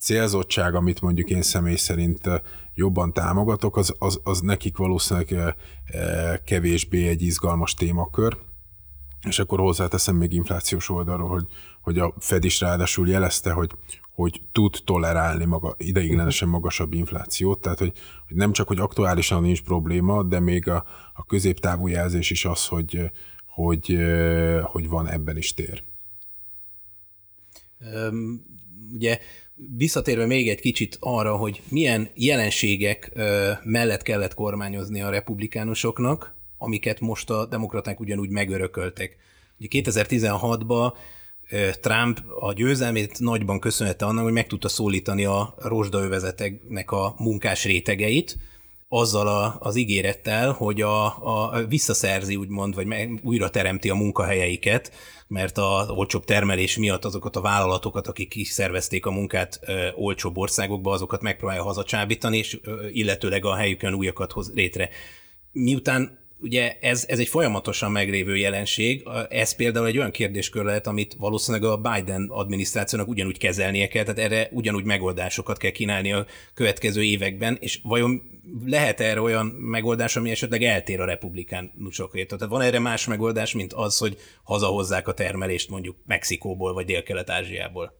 célzottság, 0.00 0.74
amit 0.74 1.00
mondjuk 1.00 1.30
én 1.30 1.42
személy 1.42 1.76
szerint 1.76 2.28
jobban 2.74 3.12
támogatok, 3.12 3.76
az, 3.76 3.94
az, 3.98 4.20
az 4.24 4.40
nekik 4.40 4.76
valószínűleg 4.76 5.54
kevésbé 6.44 7.08
egy 7.08 7.22
izgalmas 7.22 7.74
témakör. 7.74 8.36
És 9.28 9.38
akkor 9.38 9.58
hozzáteszem 9.58 10.16
még 10.16 10.32
inflációs 10.32 10.88
oldalról, 10.88 11.28
hogy, 11.28 11.46
hogy 11.80 11.98
a 11.98 12.14
Fed 12.18 12.44
is 12.44 12.60
ráadásul 12.60 13.08
jelezte, 13.08 13.52
hogy, 13.52 13.70
hogy 14.14 14.42
tud 14.52 14.76
tolerálni 14.84 15.44
maga, 15.44 15.74
ideiglenesen 15.78 16.48
magasabb 16.48 16.92
inflációt, 16.92 17.60
tehát 17.60 17.78
hogy, 17.78 17.92
hogy 18.26 18.36
nem 18.36 18.52
csak, 18.52 18.68
hogy 18.68 18.78
aktuálisan 18.78 19.42
nincs 19.42 19.62
probléma, 19.62 20.22
de 20.22 20.40
még 20.40 20.68
a, 20.68 20.84
a 21.14 21.24
középtávú 21.24 21.86
jelzés 21.86 22.30
is 22.30 22.44
az, 22.44 22.66
hogy, 22.66 23.10
hogy, 23.46 23.98
hogy 24.62 24.88
van 24.88 25.08
ebben 25.08 25.36
is 25.36 25.54
tér. 25.54 25.82
Um, 27.94 28.44
ugye 28.92 29.18
visszatérve 29.76 30.26
még 30.26 30.48
egy 30.48 30.60
kicsit 30.60 30.96
arra, 31.00 31.36
hogy 31.36 31.62
milyen 31.68 32.08
jelenségek 32.14 33.12
mellett 33.64 34.02
kellett 34.02 34.34
kormányozni 34.34 35.02
a 35.02 35.10
republikánusoknak, 35.10 36.34
amiket 36.58 37.00
most 37.00 37.30
a 37.30 37.46
demokraták 37.46 38.00
ugyanúgy 38.00 38.30
megörököltek. 38.30 39.16
Ugye 39.58 39.82
2016-ban 39.82 40.92
Trump 41.80 42.22
a 42.40 42.52
győzelmét 42.52 43.18
nagyban 43.18 43.60
köszönhette 43.60 44.04
annak, 44.04 44.24
hogy 44.24 44.32
meg 44.32 44.46
tudta 44.46 44.68
szólítani 44.68 45.24
a 45.24 45.54
rozsdaövezeteknek 45.58 46.90
a 46.90 47.14
munkás 47.18 47.64
rétegeit, 47.64 48.38
azzal 48.92 49.28
a, 49.28 49.56
az 49.58 49.76
ígérettel, 49.76 50.52
hogy 50.52 50.80
a, 50.80 51.04
a 51.04 51.64
visszaszerzi, 51.68 52.36
úgymond, 52.36 52.74
vagy 52.74 52.86
újra 53.22 53.50
teremti 53.50 53.90
a 53.90 53.94
munkahelyeiket, 53.94 54.92
mert 55.28 55.58
a 55.58 55.86
olcsóbb 55.88 56.24
termelés 56.24 56.76
miatt 56.76 57.04
azokat 57.04 57.36
a 57.36 57.40
vállalatokat, 57.40 58.06
akik 58.06 58.28
kiszervezték 58.28 59.06
a 59.06 59.10
munkát 59.10 59.60
ö, 59.62 59.88
olcsóbb 59.94 60.36
országokba, 60.36 60.92
azokat 60.92 61.20
megpróbálja 61.22 61.62
hazacsábítani, 61.62 62.36
és 62.36 62.58
ö, 62.62 62.86
illetőleg 62.88 63.44
a 63.44 63.54
helyükön 63.54 63.94
újakat 63.94 64.32
hoz 64.32 64.52
létre. 64.54 64.88
Miután 65.52 66.19
ugye 66.40 66.76
ez, 66.80 67.04
ez 67.08 67.18
egy 67.18 67.28
folyamatosan 67.28 67.92
meglévő 67.92 68.36
jelenség. 68.36 69.08
Ez 69.28 69.54
például 69.54 69.86
egy 69.86 69.98
olyan 69.98 70.10
kérdéskör 70.10 70.64
lehet, 70.64 70.86
amit 70.86 71.14
valószínűleg 71.18 71.70
a 71.70 71.76
Biden 71.76 72.26
adminisztrációnak 72.30 73.08
ugyanúgy 73.08 73.38
kezelnie 73.38 73.88
kell, 73.88 74.02
tehát 74.04 74.32
erre 74.32 74.48
ugyanúgy 74.52 74.84
megoldásokat 74.84 75.56
kell 75.56 75.70
kínálni 75.70 76.12
a 76.12 76.26
következő 76.54 77.02
években, 77.02 77.56
és 77.60 77.80
vajon 77.82 78.22
lehet 78.64 79.00
erre 79.00 79.20
olyan 79.20 79.46
megoldás, 79.46 80.16
ami 80.16 80.30
esetleg 80.30 80.62
eltér 80.62 81.00
a 81.00 81.04
republikánusokétől? 81.04 82.38
Tehát 82.38 82.52
van 82.52 82.62
erre 82.62 82.78
más 82.78 83.06
megoldás, 83.06 83.54
mint 83.54 83.72
az, 83.72 83.98
hogy 83.98 84.18
hazahozzák 84.42 85.08
a 85.08 85.14
termelést 85.14 85.70
mondjuk 85.70 85.96
Mexikóból 86.06 86.72
vagy 86.72 86.84
Dél-Kelet-Ázsiából? 86.84 87.98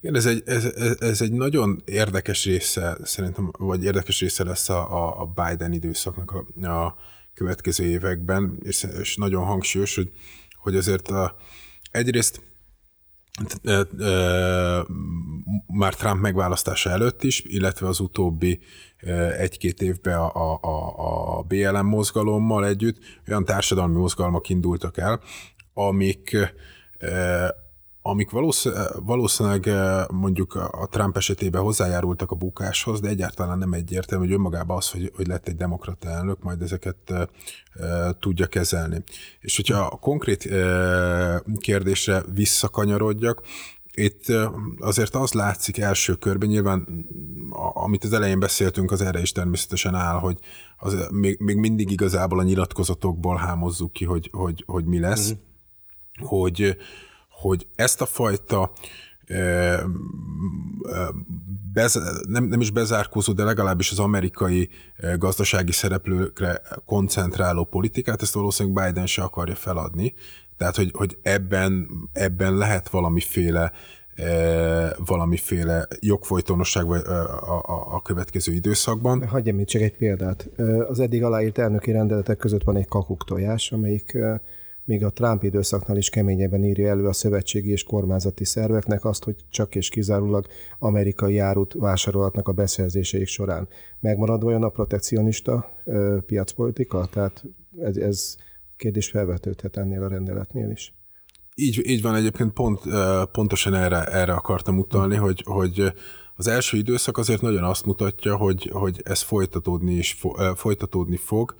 Igen, 0.00 0.14
ez 0.14 0.26
egy, 0.26 0.42
ez, 0.46 0.64
ez 1.00 1.20
egy 1.20 1.32
nagyon 1.32 1.82
érdekes 1.84 2.44
része, 2.44 2.98
szerintem, 3.02 3.50
vagy 3.58 3.84
érdekes 3.84 4.20
része 4.20 4.44
lesz 4.44 4.68
a, 4.68 5.20
a 5.20 5.24
Biden 5.24 5.72
időszaknak 5.72 6.30
a, 6.30 6.66
a 6.68 6.96
következő 7.40 7.84
években, 7.84 8.58
és, 8.62 8.86
nagyon 9.16 9.44
hangsúlyos, 9.44 9.94
hogy, 9.94 10.10
hogy 10.54 10.76
azért 10.76 11.08
a, 11.08 11.36
egyrészt 11.90 12.40
már 15.66 15.94
Trump 15.94 16.20
megválasztása 16.20 16.90
előtt 16.90 17.22
is, 17.22 17.40
illetve 17.44 17.88
az 17.88 18.00
utóbbi 18.00 18.60
egy-két 19.38 19.82
évben 19.82 20.18
a, 20.18 20.58
a, 20.62 21.38
a 21.38 21.42
BLM 21.42 21.86
mozgalommal 21.86 22.66
együtt 22.66 22.98
olyan 23.28 23.44
társadalmi 23.44 23.96
mozgalmak 23.96 24.48
indultak 24.48 24.96
el, 24.96 25.20
amik 25.74 26.36
amik 28.02 28.30
valószínűleg 29.04 29.68
eh, 29.68 30.04
mondjuk 30.08 30.54
a 30.54 30.88
Trump 30.90 31.16
esetében 31.16 31.62
hozzájárultak 31.62 32.30
a 32.30 32.34
bukáshoz, 32.34 33.00
de 33.00 33.08
egyáltalán 33.08 33.58
nem 33.58 33.72
egyértelmű, 33.72 34.24
hogy 34.24 34.34
önmagában 34.34 34.76
az, 34.76 34.90
hogy, 34.90 35.12
hogy 35.16 35.26
lett 35.26 35.48
egy 35.48 35.56
demokrata 35.56 36.08
elnök, 36.08 36.42
majd 36.42 36.62
ezeket 36.62 36.96
e, 37.06 37.28
e, 37.84 38.16
tudja 38.20 38.46
kezelni. 38.46 39.02
És 39.40 39.56
hogyha 39.56 39.80
a 39.80 39.96
konkrét 39.96 40.46
e, 40.46 41.42
kérdésre 41.58 42.22
visszakanyarodjak, 42.34 43.42
itt 43.94 44.24
azért 44.78 45.14
az 45.14 45.32
látszik 45.32 45.78
első 45.78 46.14
körben, 46.14 46.48
nyilván 46.48 47.06
amit 47.74 48.04
az 48.04 48.12
elején 48.12 48.38
beszéltünk, 48.38 48.90
az 48.90 49.00
erre 49.00 49.20
is 49.20 49.32
természetesen 49.32 49.94
áll, 49.94 50.18
hogy 50.18 50.38
az, 50.76 51.08
még, 51.10 51.38
még 51.38 51.56
mindig 51.56 51.90
igazából 51.90 52.38
a 52.38 52.42
nyilatkozatokból 52.42 53.36
hámozzuk 53.36 53.92
ki, 53.92 54.04
hogy, 54.04 54.28
hogy, 54.32 54.64
hogy 54.66 54.84
mi 54.84 54.98
lesz, 54.98 55.32
mm. 55.32 55.36
hogy 56.26 56.76
hogy 57.40 57.66
ezt 57.74 58.00
a 58.00 58.06
fajta 58.06 58.72
bez, 61.72 62.00
nem, 62.28 62.44
nem 62.44 62.60
is 62.60 62.70
bezárkózó, 62.70 63.32
de 63.32 63.44
legalábbis 63.44 63.90
az 63.90 63.98
amerikai 63.98 64.68
gazdasági 65.18 65.72
szereplőkre 65.72 66.60
koncentráló 66.84 67.64
politikát, 67.64 68.22
ezt 68.22 68.34
valószínűleg 68.34 68.86
Biden 68.86 69.06
se 69.06 69.22
akarja 69.22 69.54
feladni. 69.54 70.14
Tehát, 70.56 70.76
hogy, 70.76 70.90
hogy 70.94 71.18
ebben, 71.22 71.88
ebben 72.12 72.56
lehet 72.56 72.88
valamiféle 72.88 73.72
valamiféle 75.06 75.86
jogfolytonosság 76.00 76.86
vagy 76.86 77.02
a, 77.06 77.58
a, 77.58 77.94
a 77.94 78.02
következő 78.02 78.52
időszakban. 78.52 79.26
Hagyjam 79.26 79.58
itt 79.58 79.66
csak 79.66 79.82
egy 79.82 79.96
példát. 79.96 80.48
Az 80.88 81.00
eddig 81.00 81.24
aláírt 81.24 81.58
elnöki 81.58 81.90
rendeletek 81.90 82.36
között 82.36 82.62
van 82.62 82.76
egy 82.76 82.88
kakuktojás, 82.88 83.72
amelyik 83.72 84.18
még 84.90 85.04
a 85.04 85.10
Trump 85.10 85.42
időszaknál 85.42 85.96
is 85.96 86.10
keményebben 86.10 86.64
írja 86.64 86.88
elő 86.88 87.06
a 87.06 87.12
szövetségi 87.12 87.70
és 87.70 87.82
kormányzati 87.82 88.44
szerveknek 88.44 89.04
azt, 89.04 89.24
hogy 89.24 89.36
csak 89.50 89.74
és 89.74 89.88
kizárólag 89.88 90.46
amerikai 90.78 91.38
árut 91.38 91.74
vásárolhatnak 91.78 92.48
a 92.48 92.52
beszerzéseik 92.52 93.26
során. 93.26 93.68
Megmarad 94.00 94.44
olyan 94.44 94.62
a 94.62 94.68
protekcionista 94.68 95.70
ö, 95.84 96.18
piacpolitika? 96.26 97.06
Tehát 97.06 97.44
ez, 97.80 97.96
ez 97.96 98.36
kérdés 98.76 99.08
felvetődhet 99.08 99.76
ennél 99.76 100.02
a 100.02 100.08
rendeletnél 100.08 100.70
is. 100.70 100.94
Így, 101.54 101.88
így 101.88 102.02
van, 102.02 102.14
egyébként 102.14 102.52
pont, 102.52 102.80
pontosan 103.32 103.74
erre, 103.74 104.04
erre 104.04 104.32
akartam 104.32 104.78
utalni, 104.78 105.16
hogy, 105.16 105.42
hogy 105.46 105.92
az 106.36 106.46
első 106.46 106.76
időszak 106.76 107.18
azért 107.18 107.40
nagyon 107.40 107.64
azt 107.64 107.86
mutatja, 107.86 108.36
hogy, 108.36 108.70
hogy 108.72 109.00
ez 109.04 109.22
folytatódni 109.22 109.92
is 109.92 110.20
folytatódni 110.54 111.16
fog, 111.16 111.54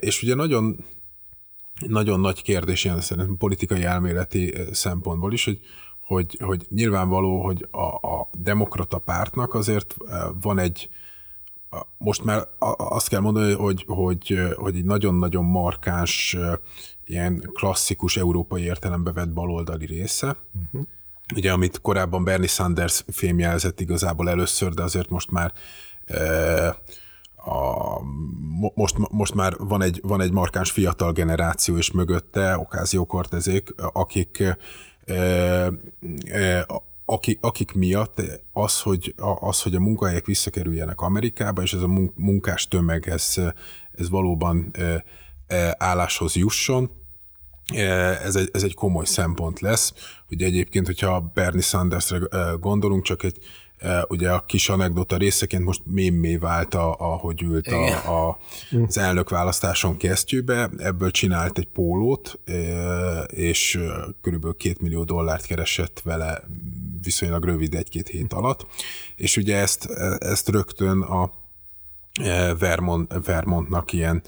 és 0.00 0.22
ugye 0.22 0.34
nagyon 0.34 0.84
nagyon 1.86 2.20
nagy 2.20 2.42
kérdés 2.42 2.84
ilyen 2.84 3.00
szerintem 3.00 3.36
politikai 3.36 3.84
elméleti 3.84 4.54
szempontból 4.72 5.32
is, 5.32 5.44
hogy, 5.44 5.60
hogy, 6.06 6.38
hogy 6.40 6.66
nyilvánvaló, 6.68 7.44
hogy 7.44 7.68
a, 7.70 8.08
a 8.08 8.28
demokrata 8.38 8.98
pártnak 8.98 9.54
azért 9.54 9.96
van 10.40 10.58
egy, 10.58 10.88
most 11.98 12.24
már 12.24 12.46
azt 12.76 13.08
kell 13.08 13.20
mondani, 13.20 13.52
hogy, 13.52 13.84
hogy, 13.86 14.38
hogy 14.56 14.76
egy 14.76 14.84
nagyon-nagyon 14.84 15.44
markáns, 15.44 16.36
ilyen 17.04 17.50
klasszikus 17.52 18.16
európai 18.16 18.62
értelembe 18.62 19.12
vett 19.12 19.32
baloldali 19.32 19.86
része, 19.86 20.36
uh-huh. 20.64 20.88
ugye 21.34 21.52
amit 21.52 21.80
korábban 21.80 22.24
Bernie 22.24 22.48
Sanders 22.48 23.04
fémjelzett 23.08 23.80
igazából 23.80 24.28
először, 24.28 24.74
de 24.74 24.82
azért 24.82 25.08
most 25.08 25.30
már 25.30 25.52
a, 27.44 28.00
most, 28.74 28.96
most 29.10 29.34
már 29.34 29.56
van 29.58 29.82
egy, 29.82 30.00
van 30.02 30.20
egy 30.20 30.32
markáns 30.32 30.70
fiatal 30.70 31.12
generáció 31.12 31.76
is 31.76 31.90
mögötte, 31.90 32.58
Ocasio 32.58 33.04
Cortezék, 33.04 33.74
akik 33.92 34.58
akik, 37.40 37.72
miatt 37.72 38.22
az 38.52 38.80
hogy, 38.80 39.14
az, 39.40 39.62
hogy 39.62 39.74
a 39.74 39.80
munkahelyek 39.80 40.26
visszakerüljenek 40.26 41.00
Amerikába, 41.00 41.62
és 41.62 41.72
ez 41.72 41.82
a 41.82 41.90
munkás 42.14 42.68
tömeg, 42.68 43.08
ez, 43.08 43.34
ez 43.92 44.08
valóban 44.08 44.70
álláshoz 45.78 46.34
jusson, 46.34 46.90
ez 48.24 48.36
egy, 48.36 48.48
ez 48.52 48.62
egy 48.62 48.74
komoly 48.74 49.04
szempont 49.04 49.60
lesz. 49.60 49.92
Ugye 50.30 50.46
egyébként, 50.46 50.86
hogyha 50.86 51.30
Bernie 51.34 51.62
Sandersre 51.62 52.18
gondolunk, 52.60 53.02
csak 53.02 53.22
egy 53.22 53.38
ugye 54.08 54.30
a 54.30 54.44
kis 54.46 54.68
anekdota 54.68 55.16
részeként 55.16 55.64
most 55.64 55.82
mémé 55.84 56.36
vált, 56.36 56.74
a, 56.74 56.96
ahogy 56.98 57.42
ült 57.42 57.66
a, 57.66 58.28
a, 58.28 58.38
az 58.86 58.98
elnökválasztáson 58.98 59.96
kesztyűbe, 59.96 60.70
ebből 60.78 61.10
csinált 61.10 61.58
egy 61.58 61.68
pólót, 61.68 62.38
és 63.26 63.78
körülbelül 64.20 64.56
két 64.56 64.80
millió 64.80 65.04
dollárt 65.04 65.46
keresett 65.46 66.00
vele 66.04 66.42
viszonylag 67.02 67.44
rövid 67.44 67.74
egy-két 67.74 68.08
hét 68.08 68.32
alatt, 68.32 68.66
és 69.16 69.36
ugye 69.36 69.56
ezt, 69.56 69.84
ezt 70.18 70.48
rögtön 70.48 71.00
a 71.00 71.32
Vermont, 72.58 73.12
Vermontnak 73.24 73.92
ilyen 73.92 74.22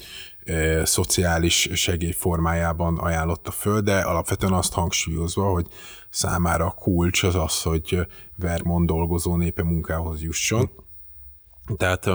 e, 0.45 0.85
szociális 0.85 1.69
segély 1.73 2.11
formájában 2.11 2.97
ajánlotta 2.97 3.51
föl, 3.51 3.81
de 3.81 3.99
alapvetően 3.99 4.53
azt 4.53 4.73
hangsúlyozva, 4.73 5.51
hogy 5.51 5.67
számára 6.09 6.65
a 6.65 6.71
kulcs 6.71 7.23
az 7.23 7.35
az, 7.35 7.61
hogy 7.61 8.07
Vermont 8.35 8.87
dolgozó 8.87 9.35
népe 9.35 9.63
munkához 9.63 10.21
jusson. 10.21 10.69
Tehát 11.77 12.09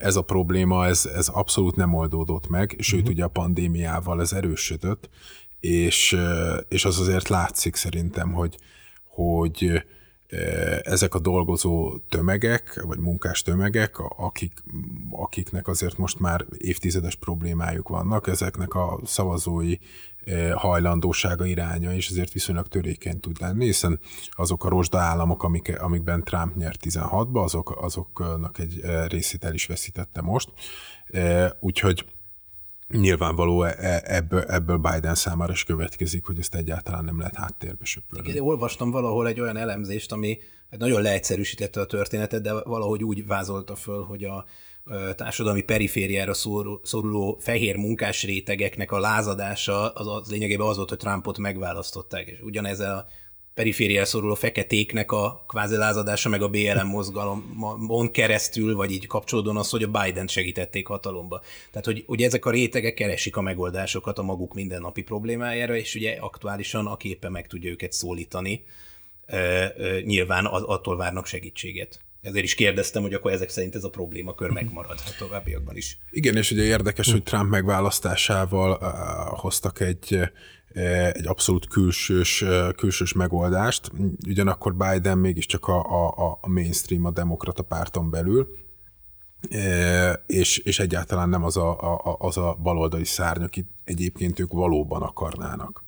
ez 0.00 0.16
a 0.16 0.22
probléma, 0.22 0.86
ez, 0.86 1.06
ez 1.14 1.28
abszolút 1.28 1.76
nem 1.76 1.94
oldódott 1.94 2.48
meg, 2.48 2.76
sőt 2.78 3.00
uh-huh. 3.00 3.14
ugye 3.14 3.24
a 3.24 3.28
pandémiával 3.28 4.20
ez 4.20 4.32
erősödött, 4.32 5.08
és, 5.60 6.16
és 6.68 6.84
az 6.84 7.00
azért 7.00 7.28
látszik 7.28 7.76
szerintem, 7.76 8.32
hogy, 8.32 8.56
hogy 9.08 9.82
ezek 10.82 11.14
a 11.14 11.18
dolgozó 11.18 11.98
tömegek, 12.08 12.82
vagy 12.82 12.98
munkás 12.98 13.42
tömegek, 13.42 13.98
akik, 13.98 14.52
akiknek 15.10 15.68
azért 15.68 15.98
most 15.98 16.20
már 16.20 16.44
évtizedes 16.58 17.14
problémájuk 17.14 17.88
vannak, 17.88 18.26
ezeknek 18.26 18.74
a 18.74 19.00
szavazói 19.04 19.76
hajlandósága 20.54 21.44
iránya 21.44 21.92
is 21.92 22.08
azért 22.08 22.32
viszonylag 22.32 22.68
törékeny 22.68 23.20
tud 23.20 23.40
lenni, 23.40 23.64
hiszen 23.64 24.00
azok 24.30 24.64
a 24.64 24.68
rozsda 24.68 24.98
államok, 24.98 25.42
amik, 25.42 25.80
amikben 25.80 26.24
Trump 26.24 26.54
nyert 26.56 26.80
16-ba, 26.84 27.42
azok, 27.42 27.82
azoknak 27.82 28.58
egy 28.58 28.80
részét 29.08 29.44
el 29.44 29.54
is 29.54 29.66
veszítette 29.66 30.20
most. 30.20 30.52
Úgyhogy 31.60 32.04
nyilvánvaló 32.90 33.62
e, 33.62 33.74
e, 33.78 34.02
ebből, 34.04 34.40
ebből 34.40 34.76
Biden 34.76 35.14
számára 35.14 35.52
is 35.52 35.64
következik, 35.64 36.24
hogy 36.24 36.38
ezt 36.38 36.54
egyáltalán 36.54 37.04
nem 37.04 37.18
lehet 37.18 37.36
háttérbe 37.36 37.84
söpörni. 37.84 38.32
Én 38.32 38.40
olvastam 38.40 38.90
valahol 38.90 39.26
egy 39.26 39.40
olyan 39.40 39.56
elemzést, 39.56 40.12
ami 40.12 40.38
nagyon 40.78 41.02
leegyszerűsítette 41.02 41.80
a 41.80 41.86
történetet, 41.86 42.42
de 42.42 42.62
valahogy 42.62 43.04
úgy 43.04 43.26
vázolta 43.26 43.74
föl, 43.74 44.02
hogy 44.04 44.24
a 44.24 44.44
társadalmi 45.16 45.62
perifériára 45.62 46.34
szoruló 46.82 47.38
fehér 47.40 47.76
munkás 47.76 48.24
rétegeknek 48.24 48.92
a 48.92 48.98
lázadása 48.98 49.88
az, 49.88 50.06
az 50.06 50.30
lényegében 50.30 50.66
az 50.66 50.76
volt, 50.76 50.88
hogy 50.88 50.98
Trumpot 50.98 51.38
megválasztották, 51.38 52.26
és 52.26 52.40
ugyanez 52.40 52.80
a 52.80 53.06
perifériára 53.54 54.04
szoruló 54.04 54.34
feketéknek 54.34 55.12
a 55.12 55.44
kvázi 55.48 55.76
lázadása, 55.76 56.28
meg 56.28 56.42
a 56.42 56.48
BLM 56.48 56.86
mozgalomon 56.86 58.10
keresztül, 58.10 58.74
vagy 58.74 58.90
így 58.90 59.06
kapcsolódóan 59.06 59.56
az, 59.56 59.70
hogy 59.70 59.82
a 59.82 59.90
Biden 60.00 60.26
segítették 60.26 60.86
hatalomba. 60.86 61.42
Tehát, 61.70 61.86
hogy 61.86 62.04
ugye 62.06 62.26
ezek 62.26 62.44
a 62.44 62.50
rétegek 62.50 62.94
keresik 62.94 63.36
a 63.36 63.40
megoldásokat 63.40 64.18
a 64.18 64.22
maguk 64.22 64.54
mindennapi 64.54 65.02
problémájára, 65.02 65.76
és 65.76 65.94
ugye 65.94 66.16
aktuálisan, 66.20 66.86
aki 66.86 67.08
éppen 67.08 67.32
meg 67.32 67.46
tudja 67.46 67.70
őket 67.70 67.92
szólítani, 67.92 68.64
nyilván 70.04 70.44
attól 70.46 70.96
várnak 70.96 71.26
segítséget. 71.26 72.00
ezért 72.22 72.44
is 72.44 72.54
kérdeztem, 72.54 73.02
hogy 73.02 73.14
akkor 73.14 73.32
ezek 73.32 73.48
szerint 73.48 73.74
ez 73.74 73.84
a 73.84 73.90
problémakör 73.90 74.50
megmarad 74.50 74.98
a 75.06 75.14
továbbiakban 75.18 75.76
is. 75.76 75.98
Igen, 76.10 76.36
és 76.36 76.50
ugye 76.50 76.62
érdekes, 76.62 77.10
hogy 77.10 77.22
Trump 77.22 77.50
megválasztásával 77.50 78.78
hoztak 79.36 79.80
egy, 79.80 80.18
egy 81.12 81.26
abszolút 81.26 81.66
külsős, 81.66 82.44
külsős 82.76 83.12
megoldást, 83.12 83.92
ugyanakkor 84.26 84.74
Biden 84.74 85.18
mégiscsak 85.18 85.68
a, 85.68 85.80
a, 85.80 86.38
a 86.40 86.48
mainstream 86.48 87.04
a 87.04 87.10
demokrata 87.10 87.62
párton 87.62 88.10
belül, 88.10 88.48
és, 90.26 90.58
és 90.58 90.78
egyáltalán 90.78 91.28
nem 91.28 91.44
az 91.44 91.56
a, 91.56 91.94
a, 91.94 92.16
az 92.18 92.36
a 92.36 92.56
baloldali 92.62 93.04
szárny, 93.04 93.42
akit 93.42 93.68
egyébként 93.84 94.38
ők 94.38 94.52
valóban 94.52 95.02
akarnának. 95.02 95.84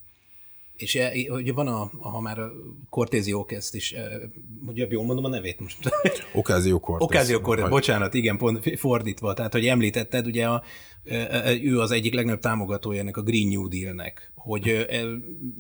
És 0.82 0.94
e, 0.94 1.12
hogy 1.28 1.54
van, 1.54 1.66
a, 1.66 1.90
ha 2.00 2.20
már 2.20 2.38
a 2.38 2.52
Cortézi 2.90 3.32
Okeszt 3.32 3.74
is, 3.74 3.92
e, 3.92 4.20
hogy 4.66 4.86
jól 4.90 5.04
mondom 5.04 5.24
a 5.24 5.28
nevét 5.28 5.60
most. 5.60 5.78
Okázió 6.32 6.80
Cortez. 6.80 7.06
Okázió 7.06 7.40
Cortez, 7.40 7.68
bocsánat, 7.68 8.14
igen, 8.14 8.36
pont 8.36 8.78
fordítva. 8.78 9.34
Tehát, 9.34 9.52
hogy 9.52 9.66
említetted, 9.66 10.26
ugye 10.26 10.46
a, 10.46 10.62
e, 11.04 11.52
ő 11.62 11.80
az 11.80 11.90
egyik 11.90 12.14
legnagyobb 12.14 12.40
támogatója 12.40 13.00
ennek 13.00 13.16
a 13.16 13.22
Green 13.22 13.48
New 13.48 13.68
Deal-nek, 13.68 14.32
hogy 14.34 14.86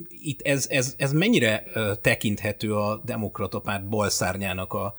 itt 0.08 0.40
ez, 0.40 0.66
ez, 0.70 0.94
ez 0.98 1.12
mennyire 1.12 1.64
tekinthető 2.00 2.74
a 2.74 3.02
demokrata 3.04 3.58
párt 3.58 3.88
balszárnyának 3.88 4.72
a 4.72 4.94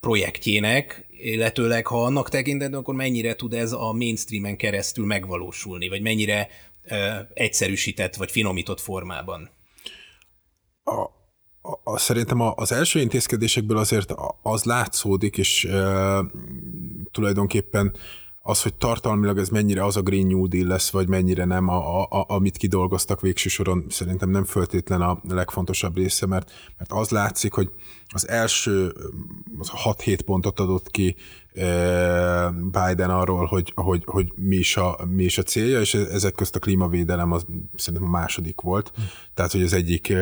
projektjének, 0.00 1.06
illetőleg 1.10 1.86
ha 1.86 2.04
annak 2.04 2.28
tekintető, 2.28 2.76
akkor 2.76 2.94
mennyire 2.94 3.34
tud 3.34 3.52
ez 3.52 3.72
a 3.72 3.92
mainstreamen 3.92 4.56
keresztül 4.56 5.06
megvalósulni, 5.06 5.88
vagy 5.88 6.02
mennyire 6.02 6.48
egyszerűsített 7.34 8.16
vagy 8.16 8.30
finomított 8.30 8.80
formában? 8.80 9.50
A, 10.84 11.00
a, 11.62 11.80
a, 11.84 11.98
szerintem 11.98 12.40
az 12.40 12.72
első 12.72 13.00
intézkedésekből 13.00 13.78
azért 13.78 14.14
az 14.42 14.64
látszódik, 14.64 15.38
és 15.38 15.64
e, 15.64 16.20
tulajdonképpen 17.10 17.92
az, 18.42 18.62
hogy 18.62 18.74
tartalmilag 18.74 19.38
ez 19.38 19.48
mennyire 19.48 19.84
az 19.84 19.96
a 19.96 20.02
Green 20.02 20.26
New 20.26 20.48
Deal 20.48 20.66
lesz, 20.66 20.90
vagy 20.90 21.08
mennyire 21.08 21.44
nem, 21.44 21.68
a, 21.68 22.02
a, 22.02 22.24
amit 22.28 22.56
kidolgoztak 22.56 23.20
végső 23.20 23.48
soron, 23.48 23.84
szerintem 23.88 24.30
nem 24.30 24.44
föltétlen 24.44 25.00
a 25.00 25.20
legfontosabb 25.28 25.96
része, 25.96 26.26
mert, 26.26 26.50
mert 26.78 26.92
az 26.92 27.10
látszik, 27.10 27.52
hogy 27.52 27.70
az 28.08 28.28
első 28.28 28.94
az 29.58 29.70
6-7 29.84 30.18
pontot 30.24 30.60
adott 30.60 30.90
ki 30.90 31.16
Biden 32.70 33.10
arról, 33.10 33.44
hogy, 33.44 33.72
hogy, 33.74 34.02
hogy 34.06 34.32
mi, 34.36 34.56
is 34.56 34.76
a, 34.76 34.98
mi 35.14 35.24
is 35.24 35.38
a 35.38 35.42
célja, 35.42 35.80
és 35.80 35.94
ezek 35.94 36.34
közt 36.34 36.56
a 36.56 36.58
klímavédelem 36.58 37.32
az 37.32 37.46
szerintem 37.76 38.08
a 38.08 38.18
második 38.18 38.60
volt. 38.60 38.92
Mm. 39.00 39.04
Tehát, 39.34 39.52
hogy 39.52 39.62
az 39.62 39.72
egyik, 39.72 40.12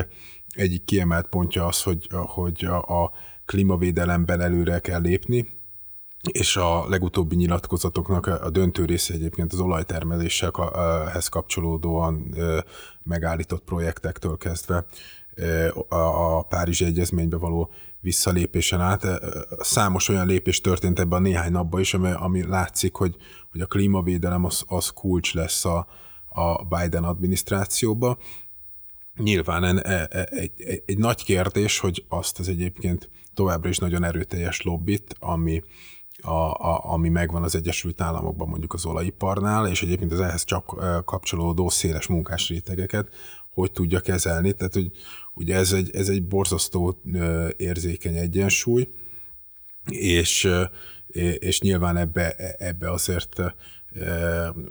egyik 0.59 0.85
kiemelt 0.85 1.29
pontja 1.29 1.67
az, 1.67 1.83
hogy, 1.83 2.09
hogy 2.11 2.65
a, 2.65 3.03
a 3.03 3.13
klímavédelemben 3.45 4.41
előre 4.41 4.79
kell 4.79 5.01
lépni, 5.01 5.49
és 6.33 6.57
a 6.57 6.89
legutóbbi 6.89 7.37
nyilatkozatoknak 7.37 8.27
a 8.27 8.51
döntő 8.51 8.85
része 8.85 9.15
egyébként 9.15 9.53
az 9.53 9.61
olajtermeléshez 9.61 11.29
kapcsolódóan 11.29 12.35
megállított 13.03 13.65
projektektől 13.65 14.37
kezdve 14.37 14.85
a 15.89 16.43
Párizsi 16.43 16.85
Egyezménybe 16.85 17.37
való 17.37 17.71
visszalépésen 18.01 18.81
át. 18.81 19.07
Számos 19.59 20.09
olyan 20.09 20.27
lépés 20.27 20.61
történt 20.61 20.99
ebben 20.99 21.19
a 21.19 21.23
néhány 21.23 21.53
napban 21.53 21.81
is, 21.81 21.95
ami, 21.95 22.11
ami 22.11 22.47
látszik, 22.47 22.95
hogy, 22.95 23.17
hogy 23.51 23.61
a 23.61 23.67
klímavédelem 23.67 24.45
az, 24.45 24.65
az 24.67 24.89
kulcs 24.89 25.35
lesz 25.35 25.65
a, 25.65 25.87
a 26.29 26.65
Biden 26.65 27.05
adminisztrációba. 27.05 28.19
Nyilván 29.19 29.65
egy, 29.65 30.09
egy, 30.31 30.53
egy, 30.57 30.83
egy 30.87 30.99
nagy 30.99 31.25
kérdés, 31.25 31.79
hogy 31.79 32.05
azt 32.09 32.39
az 32.39 32.49
egyébként 32.49 33.11
továbbra 33.35 33.69
is 33.69 33.79
nagyon 33.79 34.05
erőteljes 34.05 34.63
lobbit, 34.63 35.15
ami, 35.19 35.63
a, 36.23 36.31
a, 36.31 36.93
ami 36.93 37.09
megvan 37.09 37.43
az 37.43 37.55
Egyesült 37.55 38.01
Államokban 38.01 38.49
mondjuk 38.49 38.73
az 38.73 38.87
olajiparnál, 38.87 39.69
és 39.69 39.83
egyébként 39.83 40.13
az 40.13 40.21
ehhez 40.21 40.45
csak 40.45 40.65
kapcsolódó 41.05 41.69
széles 41.69 42.07
munkás 42.07 42.49
rétegeket, 42.49 43.09
hogy 43.55 43.73
tudja 43.73 44.01
kezelni. 44.01 44.53
Tehát, 44.53 44.75
hogy 44.75 44.91
ugye 45.35 45.57
ez 45.57 45.73
egy, 45.73 45.97
ez 45.97 46.09
egy 46.09 46.27
borzasztó 46.27 47.01
érzékeny 47.57 48.17
egyensúly, 48.17 48.89
és, 49.91 50.49
és 51.39 51.61
nyilván 51.61 51.97
ebbe, 51.97 52.35
ebbe 52.59 52.91
azért 52.91 53.43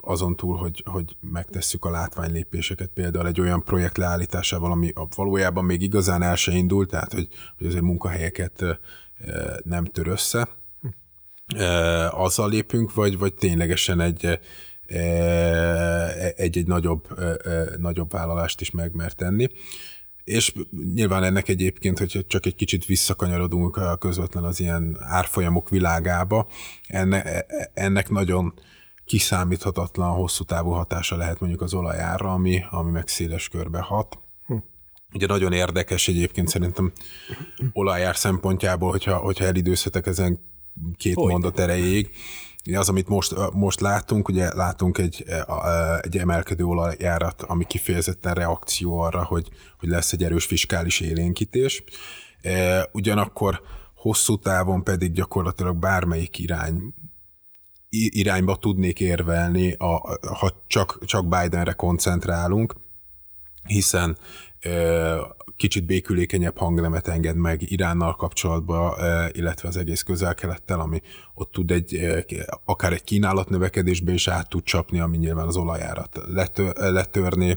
azon 0.01 0.35
túl, 0.35 0.57
hogy, 0.57 0.83
hogy 0.85 1.15
megtesszük 1.19 1.85
a 1.85 1.89
látványlépéseket, 1.89 2.89
például 2.93 3.27
egy 3.27 3.41
olyan 3.41 3.63
projekt 3.63 3.97
leállításával, 3.97 4.71
ami 4.71 4.93
valójában 5.15 5.65
még 5.65 5.81
igazán 5.81 6.21
el 6.21 6.35
se 6.35 6.51
indult, 6.51 6.89
tehát 6.89 7.13
hogy, 7.13 7.27
hogy 7.57 7.67
azért 7.67 7.83
munkahelyeket 7.83 8.63
nem 9.63 9.85
tör 9.85 10.07
össze, 10.07 10.47
azzal 12.09 12.49
lépünk, 12.49 12.93
vagy, 12.93 13.17
vagy 13.17 13.33
ténylegesen 13.33 13.99
egy, 13.99 14.39
egy-egy 16.35 16.67
nagyobb, 16.67 17.07
nagyobb 17.77 18.11
vállalást 18.11 18.61
is 18.61 18.71
meg 18.71 19.13
tenni. 19.15 19.49
És 20.23 20.53
nyilván 20.93 21.23
ennek 21.23 21.47
egyébként, 21.47 21.99
hogyha 21.99 22.21
csak 22.27 22.45
egy 22.45 22.55
kicsit 22.55 22.85
visszakanyarodunk 22.85 23.99
közvetlen 23.99 24.43
az 24.43 24.59
ilyen 24.59 24.97
árfolyamok 24.99 25.69
világába, 25.69 26.47
ennek, 26.87 27.45
ennek 27.73 28.09
nagyon 28.09 28.53
kiszámíthatatlan, 29.07 30.13
hosszú 30.13 30.43
távú 30.43 30.69
hatása 30.69 31.15
lehet 31.15 31.39
mondjuk 31.39 31.61
az 31.61 31.73
olajárra, 31.73 32.33
ami, 32.33 32.63
ami 32.69 32.91
meg 32.91 33.07
széles 33.07 33.49
körbe 33.49 33.79
hat. 33.79 34.19
Hm. 34.45 34.55
Ugye 35.13 35.27
nagyon 35.27 35.53
érdekes 35.53 36.07
egyébként 36.07 36.47
szerintem 36.47 36.91
olajár 37.73 38.15
szempontjából, 38.15 38.91
hogyha, 38.91 39.17
hogyha 39.17 39.45
elidőzhetek 39.45 40.07
ezen 40.07 40.39
két 40.97 41.15
Hogy? 41.15 41.31
mondat 41.31 41.59
erejéig. 41.59 42.09
Az, 42.73 42.89
amit 42.89 43.07
most, 43.07 43.35
most 43.53 43.79
látunk, 43.79 44.27
ugye 44.27 44.53
látunk 44.53 44.97
egy, 44.97 45.25
egy 46.01 46.17
emelkedő 46.17 46.63
olajjárat, 46.63 47.41
ami 47.41 47.65
kifejezetten 47.65 48.33
reakció 48.33 48.99
arra, 48.99 49.23
hogy, 49.23 49.49
hogy 49.79 49.89
lesz 49.89 50.13
egy 50.13 50.23
erős 50.23 50.45
fiskális 50.45 50.99
élénkítés. 50.99 51.83
Ugyanakkor 52.91 53.61
hosszú 53.95 54.39
távon 54.39 54.83
pedig 54.83 55.11
gyakorlatilag 55.11 55.75
bármelyik 55.75 56.39
irány 56.39 56.93
irányba 57.89 58.55
tudnék 58.55 58.99
érvelni, 58.99 59.71
a, 59.73 60.17
ha 60.33 60.63
csak, 60.67 60.99
csak 61.05 61.27
Bidenre 61.27 61.73
koncentrálunk, 61.73 62.75
hiszen 63.63 64.17
kicsit 65.55 65.85
békülékenyebb 65.85 66.57
hangnemet 66.57 67.07
enged 67.07 67.35
meg 67.35 67.71
Iránnal 67.71 68.15
kapcsolatban, 68.15 68.93
illetve 69.31 69.67
az 69.67 69.77
egész 69.77 70.01
közel-kelettel, 70.01 70.79
ami 70.79 71.01
ott 71.33 71.51
tud 71.51 71.71
egy, 71.71 71.99
akár 72.65 72.93
egy 72.93 73.03
kínálat 73.03 73.49
növekedésbe 73.49 74.13
is 74.13 74.27
át 74.27 74.49
tud 74.49 74.63
csapni, 74.63 74.99
ami 74.99 75.17
nyilván 75.17 75.47
az 75.47 75.55
olajárat 75.55 76.19
letörni. 76.75 77.55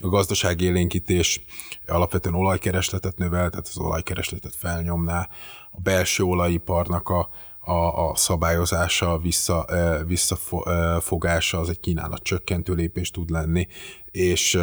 A 0.00 0.08
gazdasági 0.08 0.64
élénkítés 0.64 1.44
alapvetően 1.86 2.34
olajkeresletet 2.34 3.16
növel, 3.18 3.50
tehát 3.50 3.68
az 3.68 3.78
olajkeresletet 3.78 4.54
felnyomná. 4.54 5.28
A 5.70 5.80
belső 5.80 6.22
olajiparnak 6.22 7.08
a, 7.08 7.30
a, 7.64 8.08
a 8.08 8.16
szabályozása, 8.16 9.18
vissza, 9.18 9.66
visszafogása 10.06 11.58
az 11.58 11.68
egy 11.68 11.80
kínálat 11.80 12.22
csökkentő 12.22 12.74
lépés 12.74 13.10
tud 13.10 13.30
lenni, 13.30 13.66
és 14.10 14.58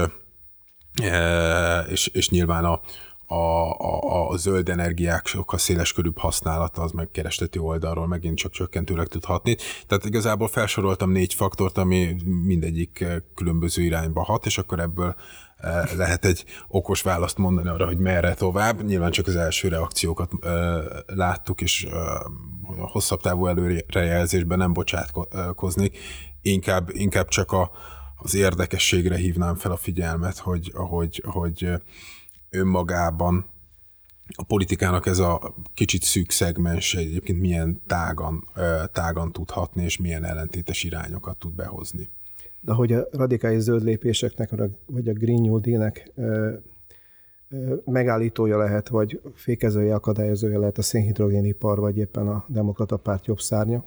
és, 1.89 2.07
és 2.07 2.29
nyilván 2.29 2.65
a, 2.65 2.81
a, 3.25 3.71
a, 3.71 4.29
a 4.29 4.37
zöld 4.37 4.69
energiák 4.69 5.27
sokkal 5.27 5.59
széleskörűbb 5.59 6.17
használata 6.17 6.81
az 6.81 6.91
meg 6.91 7.11
keresleti 7.11 7.59
oldalról 7.59 8.07
megint 8.07 8.37
csak 8.37 8.51
csökkentőleg 8.51 9.07
tud 9.07 9.25
hatni. 9.25 9.55
Tehát 9.87 10.05
igazából 10.05 10.47
felsoroltam 10.47 11.11
négy 11.11 11.33
faktort, 11.33 11.77
ami 11.77 12.15
mindegyik 12.45 13.05
különböző 13.35 13.81
irányba 13.81 14.23
hat, 14.23 14.45
és 14.45 14.57
akkor 14.57 14.79
ebből 14.79 15.15
lehet 15.95 16.25
egy 16.25 16.45
okos 16.67 17.01
választ 17.01 17.37
mondani 17.37 17.67
arra, 17.67 17.85
hogy 17.85 17.97
merre 17.97 18.33
tovább. 18.33 18.83
Nyilván 18.83 19.11
csak 19.11 19.27
az 19.27 19.35
első 19.35 19.67
reakciókat 19.67 20.31
láttuk, 21.05 21.61
és 21.61 21.87
a 22.77 22.87
hosszabb 22.87 23.21
távú 23.21 23.45
előrejelzésben 23.47 24.57
nem 24.57 24.73
bocsátkoznék, 24.73 25.97
inkább, 26.41 26.89
inkább 26.93 27.27
csak 27.27 27.51
a, 27.51 27.71
az 28.15 28.35
érdekességre 28.35 29.15
hívnám 29.15 29.55
fel 29.55 29.71
a 29.71 29.77
figyelmet, 29.77 30.37
hogy, 30.37 30.71
hogy, 30.75 31.23
hogy 31.25 31.71
önmagában 32.49 33.45
a 34.35 34.43
politikának 34.43 35.05
ez 35.05 35.19
a 35.19 35.55
kicsit 35.73 36.03
szűk 36.03 36.31
szegmens 36.31 36.95
egyébként 36.95 37.39
milyen 37.39 37.81
tágan, 37.87 38.47
tágan 38.91 39.31
tud 39.31 39.49
hatni, 39.49 39.83
és 39.83 39.97
milyen 39.97 40.23
ellentétes 40.23 40.83
irányokat 40.83 41.37
tud 41.37 41.53
behozni. 41.53 42.09
De 42.61 42.73
hogy 42.73 42.93
a 42.93 43.07
radikális 43.11 43.61
zöld 43.61 43.83
lépéseknek, 43.83 44.49
vagy 44.85 45.07
a 45.07 45.13
Green 45.13 45.41
New 45.41 45.59
Deal-nek 45.59 46.11
megállítója 47.85 48.57
lehet, 48.57 48.89
vagy 48.89 49.21
fékezője, 49.33 49.95
akadályozója 49.95 50.59
lehet 50.59 50.77
a 50.77 50.81
szénhidrogénipar, 50.81 51.79
vagy 51.79 51.97
éppen 51.97 52.27
a 52.27 52.45
demokrata 52.47 52.97
párt 52.97 53.25
jobb 53.25 53.39
szárnya. 53.39 53.83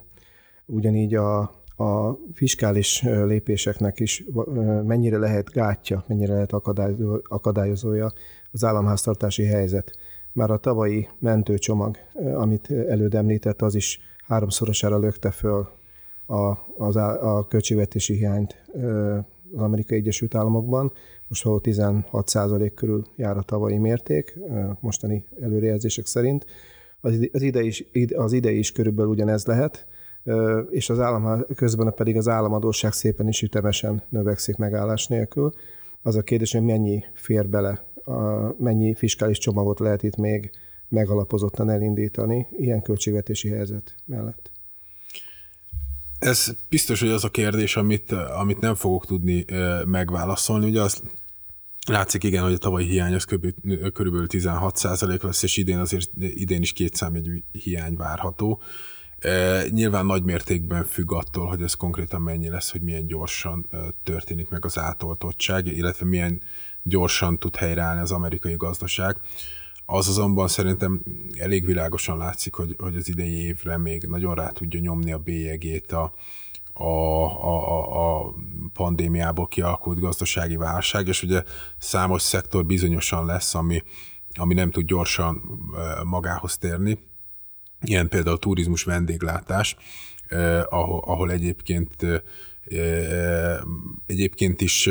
Ugyanígy 0.67 1.15
a 1.15 1.61
a 1.77 2.19
fiskális 2.35 3.03
lépéseknek 3.03 4.01
is 4.01 4.25
mennyire 4.85 5.19
lehet 5.19 5.51
gátja, 5.51 6.05
mennyire 6.07 6.33
lehet 6.33 6.53
akadályozója 7.23 8.13
az 8.53 8.65
államháztartási 8.65 9.45
helyzet. 9.45 9.91
már 10.33 10.51
a 10.51 10.57
tavalyi 10.57 11.09
mentőcsomag, 11.19 11.97
amit 12.35 12.71
előd 12.71 13.15
említett, 13.15 13.63
az 13.63 13.75
is 13.75 14.01
háromszorosára 14.27 14.99
lökte 14.99 15.31
föl 15.31 15.69
a, 16.33 16.67
az, 16.77 16.97
a 16.97 17.47
költségvetési 17.49 18.15
hiányt 18.15 18.65
az 19.55 19.63
Amerikai 19.63 19.99
Egyesült 19.99 20.35
Államokban. 20.35 20.93
Most 21.29 21.47
ahol 21.47 21.61
16 21.61 22.33
körül 22.75 23.05
jár 23.17 23.37
a 23.37 23.43
tavalyi 23.43 23.77
mérték, 23.79 24.39
mostani 24.81 25.25
előrejelzések 25.41 26.07
szerint. 26.07 26.47
Az 27.01 27.43
ide 27.43 27.63
is, 27.63 27.85
az 28.15 28.33
ide 28.33 28.51
is 28.51 28.73
körülbelül 28.73 29.11
ugyanez 29.11 29.47
lehet, 29.47 29.87
és 30.71 30.91
az 30.91 31.01
állam, 31.01 31.45
közben 31.55 31.95
pedig 31.95 32.17
az 32.17 32.29
államadóság 32.29 32.93
szépen 32.93 33.29
is 33.29 33.43
ütemesen 33.43 34.03
növekszik 34.09 34.57
megállás 34.57 35.07
nélkül. 35.07 35.53
Az 36.03 36.17
a 36.17 36.23
kérdés, 36.23 36.53
hogy 36.53 36.63
mennyi 36.63 37.05
fér 37.15 37.49
bele, 37.49 37.85
mennyi 38.59 38.95
fiskális 38.95 39.39
csomagot 39.39 39.79
lehet 39.79 40.03
itt 40.03 40.17
még 40.17 40.51
megalapozottan 40.89 41.71
elindítani 41.71 42.47
ilyen 42.51 42.83
költségvetési 42.83 43.49
helyzet 43.49 43.95
mellett. 44.05 44.52
Ez 46.23 46.55
biztos, 46.69 47.01
hogy 47.01 47.09
az 47.09 47.25
a 47.25 47.31
kérdés, 47.31 47.77
amit, 47.77 48.13
amit 48.13 48.61
nem 48.61 48.75
fogok 48.75 49.07
tudni 49.07 49.45
megválaszolni. 49.85 50.69
Ugye 50.69 50.81
az 50.81 51.03
látszik 51.87 52.25
igen, 52.25 52.43
hogy 52.43 52.53
a 52.53 52.59
tavalyi 52.59 52.87
hiány 52.87 53.15
az 53.15 53.25
körülbelül 53.93 54.27
16 54.27 54.83
lesz, 55.23 55.43
és 55.43 55.57
idén 55.57 55.79
azért 55.79 56.11
idén 56.17 56.63
is 56.63 56.73
két 56.73 56.95
számjegyű 56.95 57.43
hiány 57.53 57.97
várható. 57.97 58.63
Nyilván 59.71 60.07
nagy 60.07 60.23
mértékben 60.23 60.85
függ 60.85 61.13
attól, 61.13 61.47
hogy 61.47 61.63
ez 61.63 61.75
konkrétan 61.75 62.23
mennyi 62.23 62.49
lesz, 62.49 62.71
hogy 62.71 62.81
milyen 62.81 63.07
gyorsan 63.07 63.69
történik 64.03 64.49
meg 64.49 64.65
az 64.65 64.79
átoltottság, 64.79 65.67
illetve 65.67 66.07
milyen 66.07 66.43
gyorsan 66.83 67.39
tud 67.39 67.57
helyreállni 67.57 68.01
az 68.01 68.13
amerikai 68.13 68.57
gazdaság. 68.57 69.17
Az 69.95 70.09
azonban 70.09 70.49
szerintem 70.49 71.03
elég 71.39 71.67
világosan 71.67 72.19
látszik, 72.19 72.55
hogy, 72.55 72.77
hogy 72.79 72.97
az 72.97 73.09
idei 73.09 73.45
évre 73.45 73.77
még 73.77 74.03
nagyon 74.03 74.35
rá 74.35 74.49
tudja 74.49 74.81
nyomni 74.81 75.13
a 75.13 75.19
bélyegét 75.19 75.93
a, 75.93 76.13
a, 76.73 76.85
a, 76.85 78.21
a 78.27 78.35
pandémiából 78.73 79.47
kialakult 79.47 80.01
gazdasági 80.01 80.57
válság, 80.57 81.09
és 81.09 81.23
ugye 81.23 81.43
számos 81.79 82.23
szektor 82.23 82.67
bizonyosan 82.67 83.27
lesz, 83.27 83.55
ami, 83.55 83.83
ami 84.35 84.55
nem 84.55 84.71
tud 84.71 84.87
gyorsan 84.87 85.43
magához 86.05 86.59
térni. 86.59 86.99
Ilyen 87.81 88.09
például 88.09 88.39
turizmus 88.39 88.85
vendéglátás, 88.85 89.77
ahol, 90.69 91.03
ahol 91.07 91.31
egyébként 91.31 92.07
egyébként 94.07 94.61
is 94.61 94.91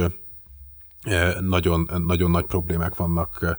nagyon, 1.40 1.90
nagyon 2.06 2.32
nagy 2.32 2.46
problémák 2.46 2.96
vannak 2.96 3.58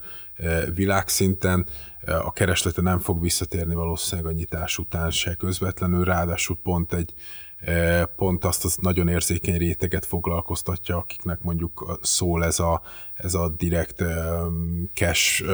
világszinten. 0.75 1.67
A 2.05 2.33
kereslete 2.33 2.81
nem 2.81 2.99
fog 2.99 3.21
visszatérni 3.21 3.75
valószínűleg 3.75 4.33
a 4.33 4.35
nyitás 4.35 4.79
után 4.79 5.11
se 5.11 5.35
közvetlenül, 5.35 6.05
ráadásul 6.05 6.59
pont 6.63 6.93
egy 6.93 7.15
pont 8.17 8.45
azt 8.45 8.65
az 8.65 8.77
nagyon 8.77 9.09
érzékeny 9.09 9.57
réteget 9.57 10.07
foglalkoztatja, 10.07 10.97
akiknek 10.97 11.43
mondjuk 11.43 11.99
szól 12.03 12.45
ez 12.45 12.59
a, 12.59 12.83
ez 13.15 13.35
a 13.35 13.49
direkt 13.49 14.03
cash, 14.95 15.45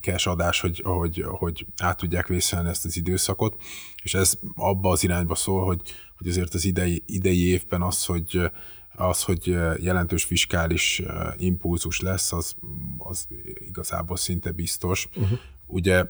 cash 0.00 0.28
adás, 0.28 0.60
hogy, 0.60 0.80
hogy, 0.84 1.24
hogy 1.28 1.66
át 1.76 1.96
tudják 1.96 2.26
vészelni 2.26 2.68
ezt 2.68 2.84
az 2.84 2.96
időszakot, 2.96 3.56
és 4.02 4.14
ez 4.14 4.38
abba 4.54 4.90
az 4.90 5.04
irányba 5.04 5.34
szól, 5.34 5.64
hogy, 5.64 5.80
hogy 6.16 6.28
azért 6.28 6.54
az 6.54 6.64
idei, 6.64 7.02
idei 7.06 7.48
évben 7.48 7.82
az, 7.82 8.04
hogy 8.04 8.50
az, 8.94 9.22
hogy 9.22 9.46
jelentős 9.78 10.24
fiskális 10.24 11.02
impulzus 11.36 12.00
lesz, 12.00 12.32
az, 12.32 12.56
az 12.98 13.26
igazából 13.54 14.16
szinte 14.16 14.50
biztos. 14.50 15.08
Uh-huh. 15.14 15.38
Ugye, 15.66 16.04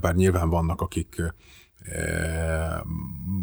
bár 0.00 0.14
nyilván 0.14 0.48
vannak, 0.48 0.80
akik 0.80 1.22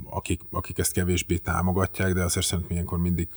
akik, 0.03 0.41
akik 0.51 0.77
ezt 0.77 0.91
kevésbé 0.91 1.37
támogatják, 1.37 2.13
de 2.13 2.23
azért 2.23 2.45
szerintem 2.45 2.73
ilyenkor 2.73 2.99
mindig 2.99 3.29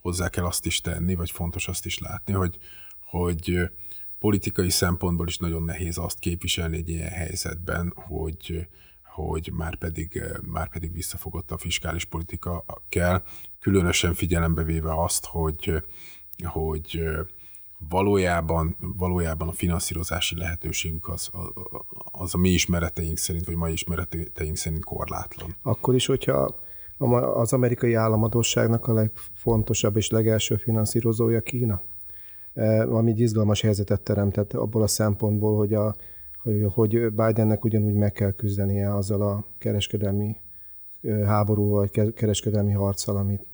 hozzá 0.00 0.28
kell 0.28 0.44
azt 0.44 0.66
is 0.66 0.80
tenni, 0.80 1.14
vagy 1.14 1.30
fontos 1.30 1.68
azt 1.68 1.86
is 1.86 1.98
látni, 1.98 2.32
hogy, 2.32 2.58
hogy 3.00 3.70
politikai 4.18 4.70
szempontból 4.70 5.26
is 5.26 5.36
nagyon 5.36 5.62
nehéz 5.62 5.98
azt 5.98 6.18
képviselni 6.18 6.76
egy 6.76 6.88
ilyen 6.88 7.10
helyzetben, 7.10 7.92
hogy, 7.96 8.68
hogy 9.14 9.50
már 9.56 9.76
pedig, 9.76 10.22
már 10.42 10.68
pedig 10.68 10.92
visszafogott 10.92 11.50
a 11.50 11.58
fiskális 11.58 12.04
politika 12.04 12.64
kell, 12.88 13.22
különösen 13.60 14.14
figyelembe 14.14 14.62
véve 14.62 15.02
azt, 15.02 15.24
hogy, 15.24 15.82
hogy 16.44 17.02
valójában, 17.88 18.76
valójában 18.96 19.48
a 19.48 19.52
finanszírozási 19.52 20.36
lehetőségük 20.38 21.08
az, 21.08 21.30
az 22.12 22.34
a 22.34 22.38
mi 22.38 22.48
ismereteink 22.48 23.18
szerint, 23.18 23.44
vagy 23.44 23.56
mai 23.56 23.72
ismereteink 23.72 24.56
szerint 24.56 24.84
korlátlan. 24.84 25.56
Akkor 25.62 25.94
is, 25.94 26.06
hogyha 26.06 26.54
az 27.34 27.52
amerikai 27.52 27.94
államadóságnak 27.94 28.88
a 28.88 28.92
legfontosabb 28.92 29.96
és 29.96 30.10
legelső 30.10 30.56
finanszírozója 30.56 31.40
Kína, 31.40 31.82
ami 32.88 33.10
egy 33.10 33.20
izgalmas 33.20 33.60
helyzetet 33.60 34.00
teremtett 34.00 34.52
abból 34.52 34.82
a 34.82 34.86
szempontból, 34.86 35.56
hogy, 35.56 35.74
a, 35.74 35.94
hogy, 36.72 37.10
Bidennek 37.10 37.64
ugyanúgy 37.64 37.94
meg 37.94 38.12
kell 38.12 38.32
küzdenie 38.32 38.94
azzal 38.94 39.22
a 39.22 39.46
kereskedelmi 39.58 40.36
háborúval, 41.24 41.88
kereskedelmi 42.14 42.72
harccal, 42.72 43.16
amit 43.16 43.46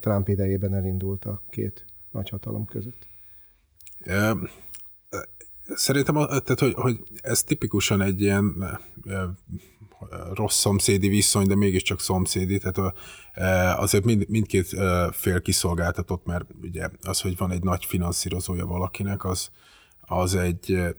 Trump 0.00 0.28
idejében 0.28 0.74
elindult 0.74 1.24
a 1.24 1.42
két 1.50 1.84
nagyhatalom 2.10 2.64
között. 2.64 3.06
Szerintem, 5.74 6.14
tehát, 6.14 6.58
hogy, 6.58 6.74
hogy 6.74 7.02
ez 7.20 7.42
tipikusan 7.42 8.02
egy 8.02 8.20
ilyen 8.20 8.54
rossz 10.34 10.58
szomszédi 10.58 11.08
viszony, 11.08 11.46
de 11.46 11.54
mégiscsak 11.54 12.00
szomszédi, 12.00 12.58
tehát 12.58 12.94
azért 13.78 14.04
mind, 14.04 14.28
mindkét 14.28 14.68
fél 15.10 15.42
kiszolgáltatott, 15.42 16.26
mert 16.26 16.44
ugye 16.62 16.88
az, 17.02 17.20
hogy 17.20 17.36
van 17.36 17.50
egy 17.50 17.62
nagy 17.62 17.84
finanszírozója 17.84 18.66
valakinek, 18.66 19.24
az, 19.24 19.50
az 20.00 20.34
egy 20.34 20.94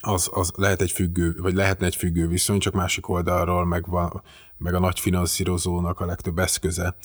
az, 0.00 0.30
az 0.32 0.52
lehet 0.56 0.80
egy 0.80 0.90
függő, 0.90 1.34
vagy 1.38 1.54
lehetne 1.54 1.86
egy 1.86 1.96
függő 1.96 2.28
viszony, 2.28 2.58
csak 2.58 2.74
másik 2.74 3.08
oldalról 3.08 3.64
meg, 3.64 3.86
van, 3.88 4.22
meg 4.56 4.74
a 4.74 4.78
nagy 4.78 5.00
finanszírozónak 5.00 6.00
a 6.00 6.06
legtöbb 6.06 6.38
eszköze 6.38 6.96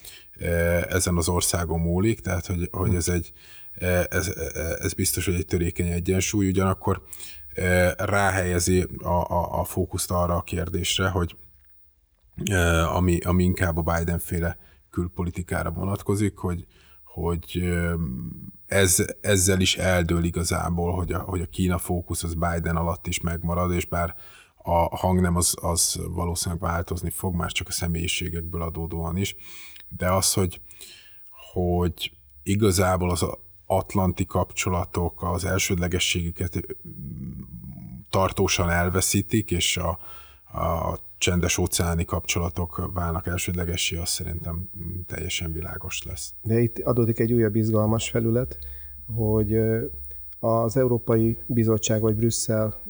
ezen 0.87 1.17
az 1.17 1.29
országon 1.29 1.79
múlik, 1.79 2.19
tehát 2.19 2.45
hogy, 2.45 2.69
hogy 2.71 2.95
ez 2.95 3.07
egy 3.07 3.33
E, 3.75 4.07
ez, 4.09 4.27
e, 4.27 4.59
ez 4.79 4.93
biztos, 4.93 5.25
hogy 5.25 5.33
egy 5.33 5.45
törékeny 5.45 5.87
egyensúly, 5.87 6.47
ugyanakkor 6.47 7.01
e, 7.53 7.93
ráhelyezi 7.97 8.87
a, 9.03 9.07
a, 9.07 9.59
a 9.59 9.63
fókuszt 9.63 10.11
arra 10.11 10.35
a 10.35 10.41
kérdésre, 10.41 11.09
hogy 11.09 11.35
ami, 12.87 13.19
ami 13.19 13.43
inkább 13.43 13.77
a 13.77 13.81
Biden-féle 13.81 14.57
külpolitikára 14.89 15.71
vonatkozik, 15.71 16.37
hogy, 16.37 16.65
hogy 17.03 17.73
ez, 18.67 19.05
ezzel 19.21 19.59
is 19.59 19.77
eldől 19.77 20.23
igazából, 20.23 20.93
hogy 20.93 21.11
a, 21.11 21.19
hogy 21.19 21.41
a 21.41 21.45
Kína 21.45 21.77
fókusz 21.77 22.23
az 22.23 22.33
Biden 22.33 22.75
alatt 22.75 23.07
is 23.07 23.19
megmarad, 23.19 23.71
és 23.71 23.85
bár 23.85 24.15
a 24.57 24.97
hangnem 24.97 25.35
az, 25.35 25.55
az 25.61 25.99
valószínűleg 26.09 26.63
változni 26.63 27.09
fog, 27.09 27.35
már 27.35 27.51
csak 27.51 27.67
a 27.67 27.71
személyiségekből 27.71 28.61
adódóan 28.61 29.17
is, 29.17 29.35
de 29.89 30.11
az, 30.11 30.33
hogy, 30.33 30.61
hogy 31.53 32.11
igazából 32.43 33.09
az, 33.09 33.25
atlanti 33.65 34.25
kapcsolatok 34.25 35.23
az 35.23 35.45
elsődlegességüket 35.45 36.59
tartósan 38.09 38.69
elveszítik, 38.69 39.51
és 39.51 39.77
a, 39.77 39.99
a 40.59 40.99
csendes 41.25 41.57
óceáni 41.57 42.05
kapcsolatok 42.05 42.91
válnak 42.93 43.27
elsődlegessé, 43.27 43.97
az 43.97 44.09
szerintem 44.09 44.69
teljesen 45.07 45.51
világos 45.51 46.03
lesz. 46.03 46.33
De 46.41 46.59
itt 46.59 46.79
adódik 46.79 47.19
egy 47.19 47.33
újabb 47.33 47.55
izgalmas 47.55 48.09
felület, 48.09 48.57
hogy 49.15 49.57
az 50.39 50.77
Európai 50.77 51.37
Bizottság 51.45 52.01
vagy 52.01 52.15
Brüsszel 52.15 52.81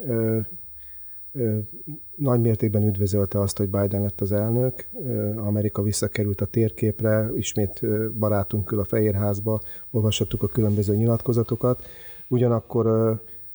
nagy 2.15 2.39
mértékben 2.39 2.88
üdvözölte 2.88 3.39
azt, 3.39 3.58
hogy 3.58 3.69
Biden 3.69 4.02
lett 4.02 4.21
az 4.21 4.32
elnök. 4.32 4.88
Amerika 5.36 5.82
visszakerült 5.82 6.41
a 6.41 6.45
térképre, 6.45 7.30
ismét 7.36 7.82
barátunk 8.17 8.65
kül 8.65 8.80
a 8.80 8.86
Fehérházba, 8.86 9.62
olvashattuk 9.91 10.43
a 10.43 10.48
különböző 10.48 10.95
nyilatkozatokat. 10.95 11.84
Ugyanakkor 12.28 12.88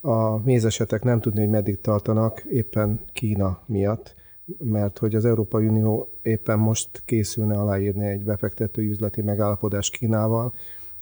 a 0.01 0.38
mézesetek 0.45 1.03
nem 1.03 1.21
tudni, 1.21 1.40
hogy 1.40 1.49
meddig 1.49 1.81
tartanak, 1.81 2.45
éppen 2.51 3.01
Kína 3.12 3.62
miatt, 3.66 4.19
mert 4.59 4.99
hogy 4.99 5.15
az 5.15 5.25
Európai 5.25 5.67
Unió 5.67 6.09
éppen 6.23 6.59
most 6.59 7.03
készülne 7.05 7.59
aláírni 7.59 8.07
egy 8.07 8.25
befektetői 8.25 8.89
üzleti 8.89 9.23
megállapodás 9.23 9.91
Kínával, 9.91 10.53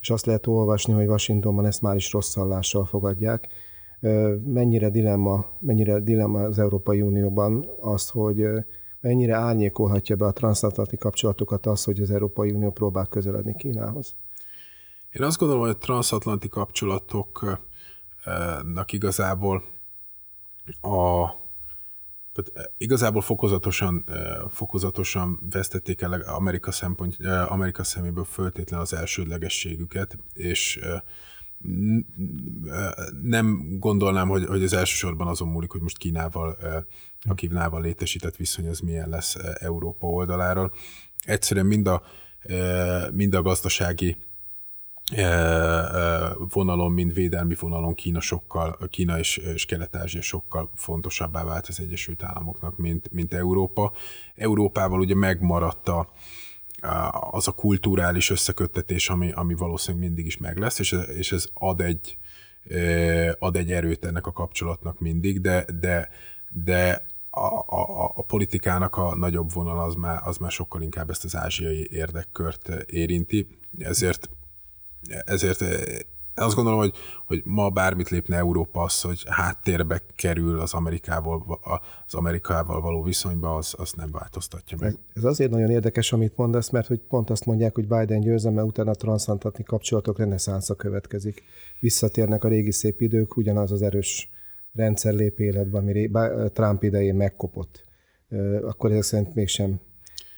és 0.01 0.09
azt 0.09 0.25
lehet 0.25 0.47
olvasni, 0.47 0.93
hogy 0.93 1.07
Washingtonban 1.07 1.65
ezt 1.65 1.81
már 1.81 1.95
is 1.95 2.11
rosszallással 2.11 2.85
fogadják 2.85 3.47
mennyire 4.45 4.89
dilemma, 4.89 5.45
mennyire 5.59 5.99
dilemma 5.99 6.39
az 6.39 6.59
Európai 6.59 7.01
Unióban 7.01 7.69
az, 7.79 8.09
hogy 8.09 8.47
mennyire 9.01 9.35
árnyékolhatja 9.35 10.15
be 10.15 10.25
a 10.25 10.31
transatlanti 10.31 10.97
kapcsolatokat 10.97 11.65
az, 11.65 11.83
hogy 11.83 11.99
az 11.99 12.11
Európai 12.11 12.51
Unió 12.51 12.71
próbál 12.71 13.05
közeledni 13.05 13.55
Kínához? 13.55 14.15
Én 15.11 15.23
azt 15.23 15.37
gondolom, 15.37 15.63
hogy 15.63 15.71
a 15.71 15.77
transatlanti 15.77 16.47
kapcsolatok 16.47 17.59
igazából 18.87 19.63
a 20.81 21.25
tehát 22.41 22.71
igazából 22.77 23.21
fokozatosan, 23.21 24.05
fokozatosan 24.49 25.39
vesztették 25.49 26.01
el 26.01 26.13
Amerika, 26.13 26.71
szempont, 26.71 27.17
Amerika 27.47 27.83
szeméből 27.83 28.23
föltétlen 28.23 28.79
az 28.79 28.93
elsődlegességüket, 28.93 30.17
és 30.33 30.79
nem 33.21 33.77
gondolnám, 33.79 34.27
hogy, 34.27 34.45
hogy 34.45 34.63
az 34.63 34.73
elsősorban 34.73 35.27
azon 35.27 35.47
múlik, 35.47 35.71
hogy 35.71 35.81
most 35.81 35.97
Kínával, 35.97 36.57
a 37.29 37.33
Kínával 37.33 37.81
létesített 37.81 38.35
viszony 38.35 38.67
az 38.67 38.79
milyen 38.79 39.09
lesz 39.09 39.37
Európa 39.53 40.07
oldaláról. 40.07 40.73
Egyszerűen 41.25 41.65
mind 41.65 41.87
a, 41.87 42.03
mind 43.11 43.33
a 43.33 43.41
gazdasági 43.41 44.17
vonalon, 46.53 46.91
mint 46.91 47.13
védelmi 47.13 47.55
vonalon 47.59 47.93
Kína 47.93 48.19
sokkal, 48.19 48.77
Kína 48.89 49.17
és, 49.17 49.37
és 49.37 49.65
Kelet-Ázsia 49.65 50.21
sokkal 50.21 50.71
fontosabbá 50.75 51.43
vált 51.43 51.67
az 51.67 51.79
Egyesült 51.79 52.23
Államoknak, 52.23 52.77
mint, 52.77 53.11
mint 53.11 53.33
Európa. 53.33 53.91
Európával 54.35 54.99
ugye 54.99 55.15
megmaradt 55.15 55.89
a, 55.89 56.09
az 57.31 57.47
a 57.47 57.51
kulturális 57.51 58.29
összeköttetés, 58.29 59.09
ami, 59.09 59.31
ami 59.31 59.53
valószínűleg 59.53 60.07
mindig 60.07 60.25
is 60.25 60.37
meg 60.37 60.57
lesz, 60.57 60.79
és, 60.79 60.91
és 61.17 61.31
ez 61.31 61.45
ad 61.53 61.81
egy, 61.81 62.17
ad 63.39 63.55
egy 63.55 63.71
erőt 63.71 64.05
ennek 64.05 64.27
a 64.27 64.31
kapcsolatnak 64.31 64.99
mindig, 64.99 65.41
de, 65.41 65.65
de, 65.79 66.09
de 66.49 67.05
a, 67.29 67.45
a, 67.65 68.11
a 68.15 68.21
politikának 68.21 68.95
a 68.97 69.15
nagyobb 69.15 69.53
vonal 69.53 69.79
az 69.79 69.93
már, 69.93 70.19
az 70.23 70.37
már 70.37 70.51
sokkal 70.51 70.81
inkább 70.81 71.09
ezt 71.09 71.23
az 71.23 71.35
ázsiai 71.35 71.87
érdekkört 71.91 72.69
érinti, 72.85 73.47
ezért 73.79 74.29
ezért 75.25 75.61
eh, 75.61 75.79
azt 76.35 76.55
gondolom, 76.55 76.79
hogy, 76.79 76.93
hogy 77.25 77.41
ma 77.45 77.69
bármit 77.69 78.09
lépne 78.09 78.37
Európa 78.37 78.81
az, 78.81 79.01
hogy 79.01 79.23
háttérbe 79.27 80.01
kerül 80.15 80.59
az 80.59 80.73
Amerikával, 80.73 81.59
az 82.05 82.13
Amerikával 82.13 82.81
való 82.81 83.03
viszonyba, 83.03 83.55
az, 83.55 83.73
az 83.77 83.91
nem 83.91 84.11
változtatja 84.11 84.77
meg. 84.81 84.97
Ez 85.13 85.23
azért 85.23 85.51
nagyon 85.51 85.69
érdekes, 85.69 86.11
amit 86.13 86.37
mondasz, 86.37 86.69
mert 86.69 86.87
hogy 86.87 86.99
pont 86.99 87.29
azt 87.29 87.45
mondják, 87.45 87.75
hogy 87.75 87.87
Biden 87.87 88.19
győzelme 88.19 88.63
után 88.63 88.87
a 88.87 88.93
transzatlanti 88.93 89.63
kapcsolatok 89.63 90.17
reneszánsza 90.17 90.75
következik. 90.75 91.43
Visszatérnek 91.79 92.43
a 92.43 92.47
régi 92.47 92.71
szép 92.71 93.01
idők, 93.01 93.37
ugyanaz 93.37 93.71
az 93.71 93.81
erős 93.81 94.29
rendszer 94.73 95.13
lép 95.13 95.39
életbe, 95.39 95.77
ami 95.77 96.09
Trump 96.53 96.83
idején 96.83 97.15
megkopott. 97.15 97.83
Akkor 98.61 98.91
ezek 98.91 99.03
szerint 99.03 99.35
mégsem. 99.35 99.79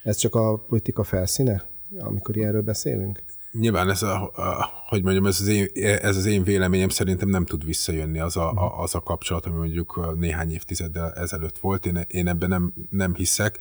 Ez 0.03 0.15
csak 0.15 0.35
a 0.35 0.57
politika 0.57 1.03
felszíne, 1.03 1.63
amikor 1.99 2.37
ilyenről 2.37 2.61
beszélünk? 2.61 3.23
Nyilván 3.51 3.89
ez 3.89 4.01
a, 4.03 4.31
a 4.35 4.69
hogy 4.87 5.03
mondjam, 5.03 5.25
ez 5.25 5.39
az, 5.41 5.47
én, 5.47 5.67
ez 6.01 6.17
az 6.17 6.25
én 6.25 6.43
véleményem 6.43 6.89
szerintem 6.89 7.29
nem 7.29 7.45
tud 7.45 7.65
visszajönni 7.65 8.19
az 8.19 8.37
a, 8.37 8.51
a, 8.51 8.81
az 8.81 8.95
a 8.95 8.99
kapcsolat, 8.99 9.45
ami 9.45 9.55
mondjuk 9.55 10.15
néhány 10.19 10.51
évtizeddel 10.51 11.13
ezelőtt 11.13 11.57
volt. 11.57 11.85
Én, 11.85 12.05
én 12.07 12.27
ebben 12.27 12.49
nem, 12.49 12.73
nem 12.89 13.15
hiszek. 13.15 13.59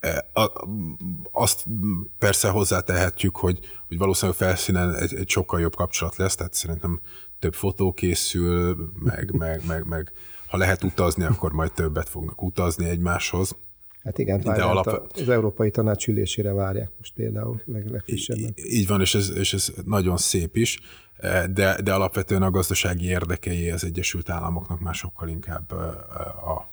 E, 0.00 0.30
azt 1.32 1.64
persze 2.18 2.48
hozzátehetjük, 2.48 3.36
hogy, 3.36 3.58
hogy 3.88 3.98
valószínűleg 3.98 4.38
felszínen 4.38 4.94
egy, 4.94 5.14
egy 5.14 5.28
sokkal 5.28 5.60
jobb 5.60 5.74
kapcsolat 5.74 6.16
lesz, 6.16 6.34
tehát 6.34 6.54
szerintem 6.54 7.00
több 7.38 7.54
fotó 7.54 7.92
készül, 7.92 8.76
meg, 9.04 9.32
meg, 9.32 9.66
meg, 9.66 9.86
meg 9.86 10.12
ha 10.48 10.56
lehet 10.56 10.82
utazni, 10.82 11.24
akkor 11.24 11.52
majd 11.52 11.72
többet 11.72 12.08
fognak 12.08 12.42
utazni 12.42 12.88
egymáshoz. 12.88 13.56
Hát 14.08 14.18
igen, 14.18 14.40
de 14.40 14.62
alap... 14.62 15.10
az 15.14 15.28
Európai 15.28 15.70
Tanács 15.70 16.08
ülésére 16.08 16.52
várják 16.52 16.90
most 16.98 17.12
például 17.14 17.62
leg, 17.64 17.90
legfrissebben. 17.90 18.54
Így 18.56 18.86
van, 18.86 19.00
és 19.00 19.14
ez, 19.14 19.30
és 19.36 19.52
ez 19.52 19.72
nagyon 19.84 20.16
szép 20.16 20.56
is, 20.56 20.80
eh, 21.16 21.46
de, 21.46 21.82
de 21.82 21.92
alapvetően 21.92 22.42
a 22.42 22.50
gazdasági 22.50 23.06
érdekei 23.06 23.70
az 23.70 23.84
Egyesült 23.84 24.28
Államoknak 24.28 24.80
már 24.80 24.94
sokkal 24.94 25.28
inkább 25.28 25.70
a, 25.70 26.06
eh, 26.18 26.48
a 26.48 26.68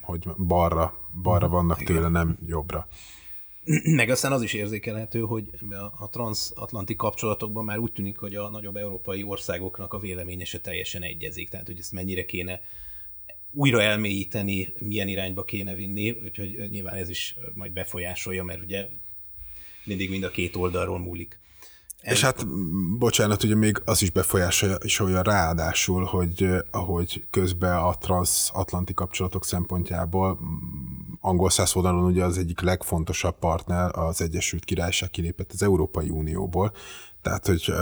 hogy 0.00 0.24
balra, 0.36 1.10
balra 1.22 1.48
vannak 1.48 1.82
tőle, 1.82 2.08
nem 2.08 2.38
jobbra. 2.46 2.88
Meg 3.82 4.10
aztán 4.10 4.32
az 4.32 4.42
is 4.42 4.52
érzékelhető, 4.52 5.20
hogy 5.20 5.50
a 5.98 6.08
transatlanti 6.08 6.96
kapcsolatokban 6.96 7.64
már 7.64 7.78
úgy 7.78 7.92
tűnik, 7.92 8.18
hogy 8.18 8.34
a 8.34 8.48
nagyobb 8.48 8.76
európai 8.76 9.22
országoknak 9.22 9.92
a 9.92 9.98
véleménye 9.98 10.44
se 10.44 10.60
teljesen 10.60 11.02
egyezik. 11.02 11.48
Tehát, 11.48 11.66
hogy 11.66 11.78
ezt 11.78 11.92
mennyire 11.92 12.24
kéne 12.24 12.60
újra 13.52 13.82
elmélyíteni, 13.82 14.72
milyen 14.78 15.08
irányba 15.08 15.44
kéne 15.44 15.74
vinni, 15.74 16.10
úgyhogy 16.10 16.68
nyilván 16.70 16.94
ez 16.94 17.08
is 17.08 17.36
majd 17.54 17.72
befolyásolja, 17.72 18.44
mert 18.44 18.62
ugye 18.62 18.88
mindig 19.84 20.10
mind 20.10 20.22
a 20.22 20.30
két 20.30 20.56
oldalról 20.56 20.98
múlik. 20.98 21.38
Ez 22.00 22.12
és 22.12 22.20
hát, 22.20 22.46
bocsánat, 22.98 23.42
ugye 23.42 23.54
még 23.54 23.82
az 23.84 24.02
is 24.02 24.10
befolyásolja 24.10 25.22
ráadásul, 25.22 26.04
hogy 26.04 26.46
ahogy 26.70 27.24
közben 27.30 27.76
a 27.76 27.94
transatlanti 27.94 28.94
kapcsolatok 28.94 29.44
szempontjából 29.44 30.38
angol 31.20 31.50
száz 31.50 31.76
oldalon 31.76 32.04
ugye 32.04 32.24
az 32.24 32.38
egyik 32.38 32.60
legfontosabb 32.60 33.38
partner 33.38 33.98
az 33.98 34.20
Egyesült 34.20 34.64
Királyság 34.64 35.10
kilépett 35.10 35.52
az 35.52 35.62
Európai 35.62 36.08
Unióból, 36.08 36.72
tehát 37.22 37.46
hogy 37.46 37.72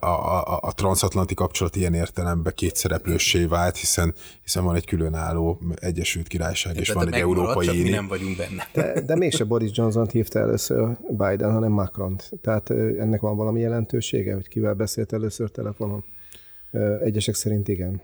a, 0.00 0.06
a, 0.06 0.58
a 0.62 0.72
transatlanti 0.72 1.34
kapcsolat 1.34 1.76
ilyen 1.76 1.94
értelemben 1.94 2.52
kétszereplőssé 2.56 3.44
vált, 3.44 3.76
hiszen, 3.76 4.14
hiszen 4.42 4.64
van 4.64 4.74
egy 4.74 4.86
különálló 4.86 5.60
Egyesült 5.74 6.26
Királyság, 6.28 6.76
és 6.76 6.90
van 6.90 7.14
egy 7.14 7.20
Európai 7.20 7.68
Unió. 7.68 7.82
mi 7.82 7.88
nem 7.88 8.06
vagyunk 8.06 8.36
benne. 8.36 8.68
De, 8.72 9.00
de 9.00 9.16
mégse 9.16 9.44
Boris 9.44 9.70
Johnson 9.74 10.08
hívta 10.08 10.38
először 10.38 10.96
Biden, 11.10 11.52
hanem 11.52 11.72
macron 11.72 12.20
Tehát 12.42 12.70
ennek 12.70 13.20
van 13.20 13.36
valami 13.36 13.60
jelentősége, 13.60 14.34
hogy 14.34 14.48
kivel 14.48 14.74
beszélt 14.74 15.12
először 15.12 15.50
telefonon? 15.50 16.04
Egyesek 17.02 17.34
szerint 17.34 17.68
igen. 17.68 18.02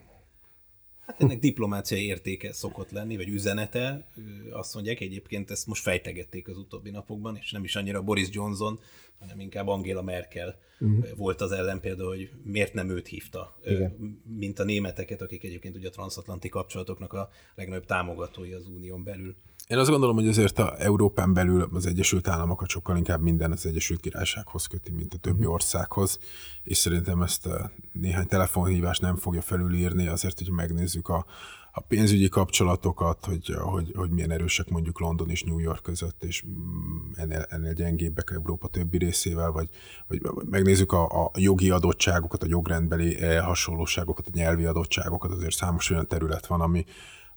Hát 1.07 1.23
ennek 1.23 1.38
diplomáciai 1.38 2.07
értéke 2.07 2.53
szokott 2.53 2.90
lenni, 2.90 3.16
vagy 3.16 3.29
üzenete. 3.29 4.07
Azt 4.53 4.75
mondják, 4.75 5.01
egyébként 5.01 5.51
ezt 5.51 5.66
most 5.66 5.83
fejtegették 5.83 6.49
az 6.49 6.57
utóbbi 6.57 6.90
napokban, 6.90 7.37
és 7.37 7.53
nem 7.53 7.64
is 7.64 7.77
annyira 7.77 8.03
Boris 8.03 8.29
Johnson, 8.31 8.79
hanem 9.18 9.40
inkább 9.40 9.68
Angela 9.68 10.03
Merkel 10.03 10.59
uh-huh. 10.81 11.16
volt 11.16 11.40
az 11.40 11.53
ellen 11.53 11.81
például, 11.81 12.09
hogy 12.09 12.31
miért 12.44 12.74
nem 12.74 12.90
őt 12.90 13.07
hívta, 13.07 13.59
Igen. 13.64 14.22
mint 14.38 14.59
a 14.59 14.64
németeket, 14.64 15.22
akik 15.22 15.44
egyébként 15.44 15.77
ugye 15.77 15.88
a 15.88 15.90
transatlanti 15.90 16.48
kapcsolatoknak 16.48 17.12
a 17.12 17.29
legnagyobb 17.55 17.87
támogatói 17.87 18.53
az 18.53 18.66
unión 18.66 19.05
belül. 19.05 19.37
Én 19.68 19.79
azt 19.79 19.90
gondolom, 19.90 20.16
hogy 20.16 20.29
azért 20.29 20.59
a 20.59 20.74
Európán 20.79 21.33
belül 21.33 21.68
az 21.72 21.87
Egyesült 21.87 22.29
Államokat 22.29 22.68
sokkal 22.68 22.96
inkább 22.96 23.22
minden 23.22 23.53
az 23.53 23.66
Egyesült 23.66 24.00
Királysághoz 24.00 24.66
köti, 24.66 24.90
mint 24.90 25.14
a 25.14 25.18
többi 25.18 25.46
országhoz, 25.46 26.18
és 26.62 26.77
szerintem 26.77 27.22
ezt 27.22 27.46
a 27.46 27.70
néhány 27.92 28.27
telefonhívás 28.27 28.98
nem 28.98 29.16
fogja 29.16 29.40
felülírni, 29.40 30.07
azért, 30.07 30.38
hogy 30.38 30.50
megnézzük 30.50 31.09
a, 31.09 31.27
a 31.76 31.80
pénzügyi 31.80 32.28
kapcsolatokat, 32.28 33.24
hogy, 33.24 33.54
hogy, 33.58 33.92
hogy 33.96 34.10
milyen 34.10 34.30
erősek 34.30 34.68
mondjuk 34.68 35.00
London 35.00 35.30
és 35.30 35.42
New 35.42 35.58
York 35.58 35.82
között, 35.82 36.24
és 36.24 36.44
mm, 36.46 37.12
ennél, 37.14 37.46
ennél 37.48 37.72
gyengébbek 37.72 38.30
Európa 38.30 38.68
többi 38.68 38.98
részével, 38.98 39.50
vagy, 39.50 39.68
vagy 40.06 40.20
megnézzük 40.50 40.92
a, 40.92 41.24
a 41.24 41.30
jogi 41.34 41.70
adottságokat, 41.70 42.42
a 42.42 42.46
jogrendbeli 42.48 43.20
eh, 43.20 43.44
hasonlóságokat, 43.44 44.26
a 44.26 44.30
nyelvi 44.34 44.64
adottságokat, 44.64 45.30
azért 45.30 45.54
számos 45.54 45.90
olyan 45.90 46.06
terület 46.06 46.46
van, 46.46 46.60
ami, 46.60 46.84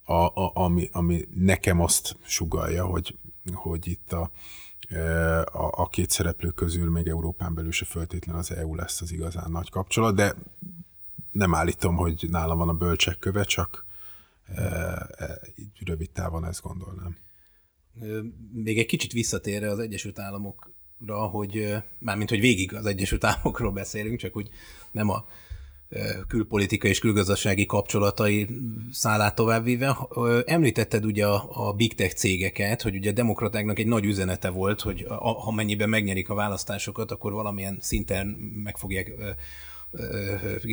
a, 0.04 0.14
a, 0.14 0.52
ami, 0.54 0.90
ami 0.92 1.28
nekem 1.36 1.82
azt 1.82 2.16
sugalja, 2.22 2.86
hogy, 2.86 3.18
hogy 3.54 3.88
itt 3.88 4.14
a, 4.14 4.32
e, 4.90 5.40
a, 5.42 5.72
a 5.72 5.88
két 5.88 6.10
szereplő 6.10 6.50
közül 6.50 6.92
még 6.92 7.08
Európán 7.08 7.54
belül 7.54 7.72
se 7.72 7.86
föltétlen 7.86 8.36
az 8.36 8.52
EU 8.52 8.76
lesz 8.76 9.02
az 9.02 9.12
igazán 9.12 9.52
nagy 9.52 9.70
kapcsolat, 9.70 10.16
de 10.16 10.36
nem 11.32 11.56
állítom, 11.56 11.96
hogy 11.96 12.26
nálam 12.30 12.58
van 12.58 12.70
a 12.70 12.74
bölcsek 12.74 13.20
köve, 13.20 13.44
csak 13.44 13.87
rövid 15.86 16.10
távon 16.12 16.46
ezt 16.46 16.62
gondolnám. 16.62 17.18
Még 18.54 18.80
egy 18.80 18.86
kicsit 18.86 19.12
visszatérve 19.12 19.70
az 19.70 19.80
Egyesült 19.80 20.20
Államokra, 20.20 21.18
hogy 21.32 21.76
mármint, 22.00 22.30
hogy 22.30 22.40
végig 22.40 22.76
az 22.76 22.86
Egyesült 22.86 23.24
Államokról 23.24 23.72
beszélünk, 23.72 24.20
csak 24.20 24.36
úgy 24.36 24.50
nem 24.92 25.10
a 25.10 25.26
külpolitikai 26.28 26.90
és 26.90 27.00
külgazdasági 27.00 27.66
kapcsolatai 27.66 28.48
szállát 28.92 29.36
továbbvéve. 29.36 29.98
Említetted 30.46 31.06
ugye 31.06 31.28
a, 31.28 31.68
a 31.68 31.74
big 31.74 31.96
tech 31.96 32.16
cégeket, 32.16 32.82
hogy 32.82 32.96
ugye 32.96 33.10
a 33.10 33.14
demokratáknak 33.14 33.80
egy 33.80 33.88
nagy 33.88 34.06
üzenete 34.06 34.50
volt, 34.50 34.82
hogy 34.82 35.06
a, 35.08 35.32
ha 35.32 35.52
mennyiben 35.52 35.90
megnyerik 35.90 36.30
a 36.30 36.36
választásokat, 36.36 37.12
akkor 37.12 37.32
valamilyen 37.32 37.78
szinten 37.82 38.28
meg 38.64 38.78
fogják 38.78 39.14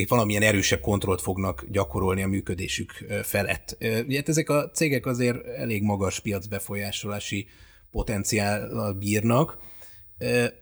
valamilyen 0.08 0.42
erősebb 0.42 0.80
kontrollt 0.80 1.20
fognak 1.20 1.64
gyakorolni 1.70 2.22
a 2.22 2.26
működésük 2.28 2.90
felett. 3.22 3.76
Ugye 3.80 4.16
hát 4.16 4.28
ezek 4.28 4.48
a 4.50 4.70
cégek 4.70 5.06
azért 5.06 5.46
elég 5.46 5.82
magas 5.82 6.20
piacbefolyásolási 6.20 7.46
potenciállal 7.90 8.92
bírnak. 8.92 9.58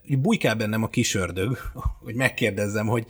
Bújkál 0.08 0.54
bennem 0.54 0.82
a 0.82 0.88
kisördög, 0.88 1.58
hogy 2.04 2.14
megkérdezzem, 2.14 2.86
hogy 2.86 3.06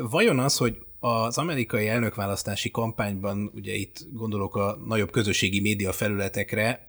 Vajon 0.00 0.38
az, 0.38 0.56
hogy 0.56 0.78
az 1.00 1.38
amerikai 1.38 1.88
elnökválasztási 1.88 2.70
kampányban, 2.70 3.50
ugye 3.54 3.74
itt 3.74 4.06
gondolok 4.12 4.56
a 4.56 4.78
nagyobb 4.86 5.10
közösségi 5.10 5.60
média 5.60 5.92
felületekre, 5.92 6.86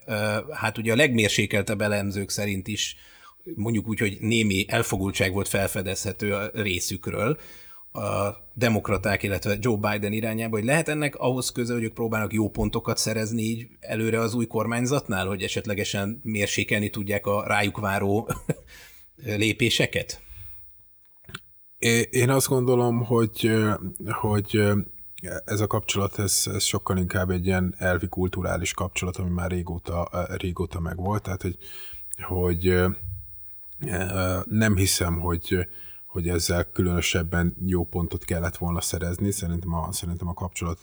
hát 0.52 0.78
ugye 0.78 0.92
a 0.92 0.96
legmérsékeltebb 0.96 1.82
elemzők 1.82 2.30
szerint 2.30 2.68
is 2.68 2.96
mondjuk 3.56 3.88
úgy, 3.88 4.00
hogy 4.00 4.18
némi 4.20 4.66
elfogultság 4.68 5.34
volt 5.34 5.48
felfedezhető 5.48 6.34
a 6.34 6.50
részükről. 6.54 7.38
A 8.00 8.48
demokraták, 8.54 9.24
illetve 9.24 9.58
Joe 9.60 9.78
Biden 9.78 10.14
irányába, 10.14 10.56
hogy 10.56 10.66
lehet 10.66 10.90
ennek 10.90 11.16
ahhoz 11.16 11.52
köze, 11.52 11.74
hogy 11.74 11.84
ők 11.84 11.94
próbálnak 11.94 12.34
jó 12.34 12.50
pontokat 12.50 12.98
szerezni 12.98 13.42
így 13.42 13.68
előre 13.80 14.20
az 14.20 14.34
új 14.34 14.48
kormányzatnál, 14.48 15.28
hogy 15.28 15.44
esetlegesen 15.44 16.20
mérsékelni 16.24 16.90
tudják 16.90 17.26
a 17.26 17.44
rájuk 17.48 17.80
váró 17.80 18.30
lépéseket? 19.44 20.22
Én 22.10 22.30
azt 22.30 22.48
gondolom, 22.48 23.04
hogy, 23.04 23.52
hogy 24.06 24.62
ez 25.46 25.60
a 25.60 25.68
kapcsolat, 25.68 26.20
ez, 26.20 26.44
ez 26.54 26.64
sokkal 26.64 26.98
inkább 26.98 27.30
egy 27.30 27.46
ilyen 27.46 27.76
elvi 27.78 28.08
kulturális 28.08 28.74
kapcsolat, 28.74 29.18
ami 29.18 29.30
már 29.30 29.52
régóta, 29.52 30.10
régóta 30.38 30.80
megvolt, 30.80 31.24
tehát 31.24 31.42
hogy, 31.42 31.58
hogy 32.22 32.80
nem 34.46 34.76
hiszem, 34.76 35.20
hogy, 35.20 35.68
hogy 36.10 36.28
ezzel 36.28 36.72
különösebben 36.72 37.56
jó 37.66 37.86
pontot 37.86 38.26
kellett 38.26 38.58
volna 38.58 38.82
szerezni, 38.82 39.32
szerintem 39.32 39.74
a, 39.74 39.92
szerintem 39.92 40.28
a 40.28 40.34
kapcsolat, 40.34 40.80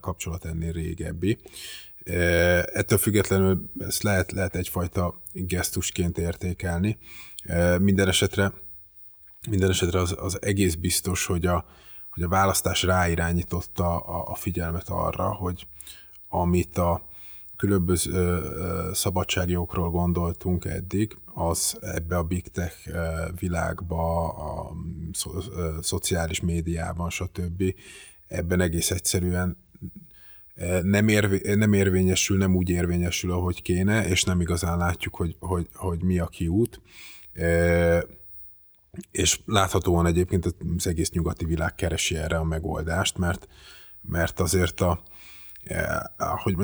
kapcsolat 0.00 0.44
ennél 0.44 0.72
régebbi. 0.72 1.38
Ettől 2.72 2.98
függetlenül 2.98 3.70
ezt 3.78 4.02
lehet, 4.02 4.32
lehet 4.32 4.56
egyfajta 4.56 5.22
gesztusként 5.32 6.18
értékelni. 6.18 6.98
Minden 7.78 8.08
esetre, 8.08 8.52
minden 9.50 9.70
esetre 9.70 10.00
az, 10.00 10.14
az 10.18 10.42
egész 10.42 10.74
biztos, 10.74 11.26
hogy 11.26 11.46
a, 11.46 11.64
hogy 12.10 12.22
a 12.22 12.28
választás 12.28 12.82
ráirányította 12.82 13.98
a, 13.98 14.30
a 14.30 14.34
figyelmet 14.34 14.88
arra, 14.88 15.34
hogy 15.34 15.66
amit 16.28 16.78
a 16.78 17.08
különböző 17.56 18.40
szabadságjogokról 18.92 19.90
gondoltunk 19.90 20.64
eddig, 20.64 21.16
az 21.34 21.78
ebbe 21.80 22.16
a 22.16 22.22
big 22.22 22.48
tech 22.48 22.76
világba, 23.38 24.28
a 24.28 24.72
szo, 25.12 25.30
szociális 25.80 26.40
médiában, 26.40 27.10
stb. 27.10 27.62
ebben 28.28 28.60
egész 28.60 28.90
egyszerűen 28.90 29.56
nem, 30.82 31.08
érvé, 31.08 31.54
nem 31.54 31.72
érvényesül, 31.72 32.36
nem 32.36 32.56
úgy 32.56 32.68
érvényesül, 32.68 33.32
ahogy 33.32 33.62
kéne, 33.62 34.08
és 34.08 34.24
nem 34.24 34.40
igazán 34.40 34.78
látjuk, 34.78 35.14
hogy, 35.14 35.36
hogy, 35.38 35.68
hogy 35.74 36.02
mi 36.02 36.18
a 36.18 36.26
kiút. 36.26 36.80
És 39.10 39.40
láthatóan 39.44 40.06
egyébként 40.06 40.54
az 40.76 40.86
egész 40.86 41.10
nyugati 41.10 41.44
világ 41.44 41.74
keresi 41.74 42.16
erre 42.16 42.36
a 42.36 42.44
megoldást, 42.44 43.18
mert, 43.18 43.48
mert 44.00 44.40
azért 44.40 44.80
a, 44.80 45.02
hogy 46.42 46.56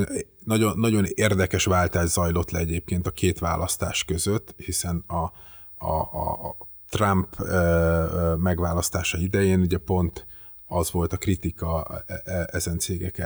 nagyon, 0.45 0.79
nagyon 0.79 1.05
érdekes 1.15 1.65
váltás 1.65 2.09
zajlott 2.09 2.51
le 2.51 2.59
egyébként 2.59 3.07
a 3.07 3.11
két 3.11 3.39
választás 3.39 4.05
között, 4.05 4.55
hiszen 4.57 5.05
a, 5.07 5.33
a, 5.87 6.01
a 6.49 6.57
Trump 6.89 7.37
megválasztása 8.39 9.19
idején 9.19 9.61
ugye 9.61 9.79
pont 9.79 10.27
az 10.67 10.91
volt 10.91 11.13
a 11.13 11.17
kritika 11.17 12.03
ezen 12.47 12.79
cégek 12.79 13.19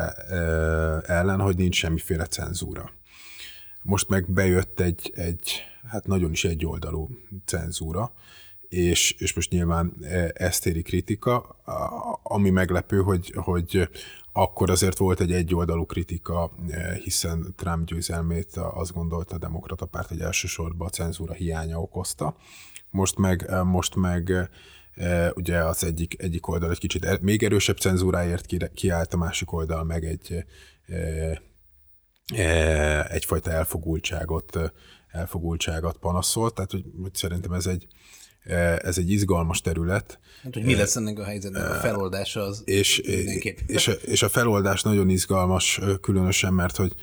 ellen, 1.06 1.40
hogy 1.40 1.56
nincs 1.56 1.76
semmiféle 1.76 2.26
cenzúra. 2.26 2.90
Most 3.82 4.08
meg 4.08 4.30
bejött 4.30 4.80
egy, 4.80 5.12
egy 5.14 5.62
hát 5.88 6.06
nagyon 6.06 6.30
is 6.30 6.44
egyoldalú 6.44 7.08
cenzúra, 7.44 8.12
és, 8.68 9.12
és 9.18 9.34
most 9.34 9.50
nyilván 9.50 9.96
ezt 10.32 10.66
éri 10.66 10.82
kritika, 10.82 11.60
ami 12.22 12.50
meglepő, 12.50 13.00
hogy, 13.00 13.32
hogy 13.34 13.88
akkor 14.32 14.70
azért 14.70 14.98
volt 14.98 15.20
egy 15.20 15.32
egyoldalú 15.32 15.86
kritika, 15.86 16.52
hiszen 17.02 17.54
Trump 17.56 17.86
győzelmét 17.86 18.56
azt 18.56 18.92
gondolta 18.92 19.34
a 19.34 19.38
demokrata 19.38 19.86
párt, 19.86 20.08
hogy 20.08 20.20
elsősorban 20.20 20.86
a 20.86 20.90
cenzúra 20.90 21.32
hiánya 21.32 21.80
okozta. 21.80 22.36
Most 22.90 23.16
meg, 23.18 23.50
most 23.64 23.94
meg 23.94 24.50
ugye 25.34 25.64
az 25.64 25.84
egyik, 25.84 26.22
egyik 26.22 26.48
oldal 26.48 26.70
egy 26.70 26.78
kicsit 26.78 27.04
er, 27.04 27.20
még 27.20 27.42
erősebb 27.42 27.76
cenzúráért 27.76 28.72
kiállt, 28.74 29.14
a 29.14 29.16
másik 29.16 29.52
oldal 29.52 29.84
meg 29.84 30.04
egy 30.04 30.44
egyfajta 33.08 33.50
elfogultságot, 33.50 34.58
elfogultságot 35.08 35.96
panaszolt, 35.98 36.54
tehát 36.54 36.70
hogy, 36.70 36.84
hogy 37.02 37.14
szerintem 37.14 37.52
ez 37.52 37.66
egy, 37.66 37.86
ez 38.78 38.98
egy 38.98 39.10
izgalmas 39.10 39.60
terület. 39.60 40.18
Hát, 40.42 40.54
hogy 40.54 40.64
mi 40.64 40.74
lesz 40.74 40.96
ennek 40.96 41.18
a 41.18 41.24
helyzetnek 41.24 41.70
a 41.70 41.74
feloldása 41.74 42.42
az 42.42 42.62
és, 42.64 42.98
és, 43.66 43.88
a, 43.88 43.92
és 43.92 44.22
a 44.22 44.28
feloldás 44.28 44.82
nagyon 44.82 45.08
izgalmas, 45.08 45.80
különösen, 46.00 46.52
mert 46.52 46.76
hogy 46.76 46.94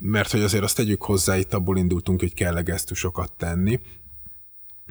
mert 0.00 0.30
hogy 0.30 0.42
azért 0.42 0.62
azt 0.62 0.76
tegyük 0.76 1.02
hozzá, 1.02 1.36
itt 1.36 1.54
abból 1.54 1.78
indultunk, 1.78 2.20
hogy 2.20 2.34
kell 2.34 2.62
gesztusokat 2.62 3.32
tenni. 3.36 3.80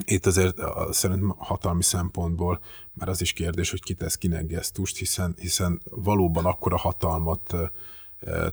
Itt 0.06 0.26
azért 0.26 0.58
szerintem 0.92 1.36
hatalmi 1.38 1.84
szempontból 1.84 2.60
már 2.94 3.10
az 3.10 3.22
is 3.22 3.34
kérdés, 3.34 3.70
hogy 3.70 3.84
ki 3.84 3.94
tesz 3.94 4.16
kinek 4.16 4.48
gesztust, 4.48 4.98
hiszen, 4.98 5.36
hiszen 5.40 5.82
valóban 5.90 6.46
akkora 6.46 6.78
hatalmat 6.78 7.56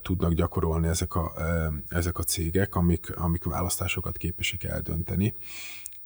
tudnak 0.03 0.33
gyakorolni 0.33 0.87
ezek 0.87 1.15
a, 1.15 1.33
ezek 1.89 2.19
a 2.19 2.23
cégek, 2.23 2.75
amik, 2.75 3.17
amik 3.17 3.45
választásokat 3.45 4.17
képesek 4.17 4.65
eldönteni 4.65 5.35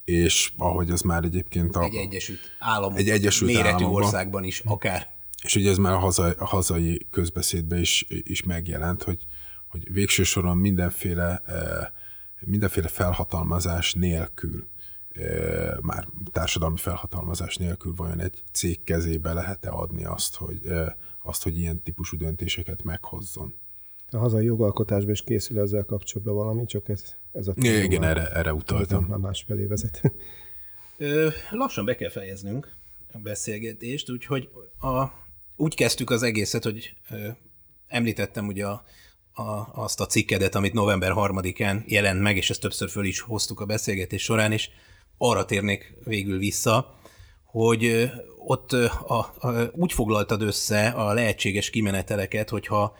és 0.07 0.53
ahogy 0.57 0.91
az 0.91 1.01
már 1.01 1.25
egyébként 1.25 1.77
a... 1.77 1.83
Egy 1.83 1.95
Egyesült 1.95 2.41
Államok 2.59 2.99
egy 2.99 3.11
Egyesült 3.11 3.51
méretű 3.51 3.69
államokban, 3.69 4.03
országban 4.03 4.45
is 4.45 4.63
akár. 4.65 5.09
És 5.43 5.57
ugye 5.57 5.71
ez 5.71 5.79
már 5.79 5.93
a 5.93 5.99
hazai, 5.99 6.33
a 6.39 6.45
hazai 6.45 7.07
közbeszédben 7.11 7.79
is, 7.79 8.07
is 8.09 8.43
megjelent, 8.43 9.03
hogy, 9.03 9.27
hogy 9.69 9.93
végső 9.93 10.23
soron 10.23 10.57
mindenféle, 10.57 11.43
mindenféle 12.41 12.89
felhatalmazás 12.89 13.95
nélkül, 13.95 14.69
már 15.81 16.09
társadalmi 16.33 16.77
felhatalmazás 16.77 17.57
nélkül 17.57 17.95
vajon 17.97 18.21
egy 18.21 18.43
cég 18.53 18.85
kezébe 18.85 19.33
lehet-e 19.33 19.71
adni 19.71 20.05
azt, 20.05 20.37
hogy, 20.37 20.61
azt, 21.23 21.43
hogy 21.43 21.59
ilyen 21.59 21.83
típusú 21.83 22.17
döntéseket 22.17 22.83
meghozzon. 22.83 23.55
A 24.11 24.17
hazai 24.19 24.45
jogalkotásban 24.45 25.13
is 25.13 25.23
készül 25.23 25.61
ezzel 25.61 25.85
kapcsolatban 25.85 26.35
valami, 26.35 26.65
csak 26.65 26.89
ez, 26.89 27.17
ez 27.37 27.47
a 27.47 27.53
téma. 27.53 27.85
Igen, 27.85 28.03
erre, 28.03 28.31
erre 28.31 28.53
utaltam. 28.53 29.05
Már 29.05 29.19
másfelé 29.19 29.65
vezet. 29.65 30.03
Ö, 30.99 31.29
lassan 31.51 31.85
be 31.85 31.95
kell 31.95 32.11
fejeznünk 32.11 32.75
a 33.13 33.19
beszélgetést, 33.19 34.11
úgyhogy 34.11 34.49
a, 34.81 35.05
úgy 35.57 35.75
kezdtük 35.75 36.11
az 36.11 36.23
egészet, 36.23 36.63
hogy 36.63 36.95
ö, 37.11 37.29
említettem 37.89 38.47
ugye 38.47 38.67
a, 38.67 38.85
a, 39.33 39.69
azt 39.75 40.01
a 40.01 40.07
cikkedet, 40.07 40.55
amit 40.55 40.73
november 40.73 41.13
3-án 41.15 41.87
jelent 41.87 42.21
meg, 42.21 42.37
és 42.37 42.51
ezt 42.51 42.61
többször 42.61 42.89
föl 42.89 43.05
is 43.05 43.21
hoztuk 43.21 43.61
a 43.61 43.67
beszélgetés 43.67 44.23
során, 44.23 44.53
és 44.53 44.69
arra 45.19 45.45
térnék 45.45 45.95
végül 46.05 46.39
vissza, 46.39 46.95
hogy 47.45 48.11
ott 48.39 48.73
a, 48.73 49.19
a, 49.39 49.71
úgy 49.73 49.93
foglaltad 49.93 50.43
össze 50.43 50.89
a 50.89 51.13
lehetséges 51.13 51.71
kimeneteleket, 51.71 52.49
hogyha 52.49 52.97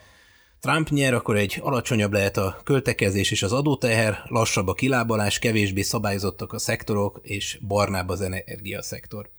Trump 0.61 0.89
nyer, 0.89 1.15
akkor 1.15 1.37
egy 1.37 1.59
alacsonyabb 1.61 2.13
lehet 2.13 2.37
a 2.37 2.61
költekezés 2.65 3.31
és 3.31 3.43
az 3.43 3.53
adóteher, 3.53 4.23
lassabb 4.29 4.69
a 4.69 4.75
kilábalás, 4.75 5.39
kevésbé 5.39 5.83
szabályozottak 5.83 6.53
a 6.53 6.59
szektorok, 6.59 7.21
és 7.23 7.59
barnább 7.67 8.09
az 8.09 8.21
energiaszektor. 8.21 9.31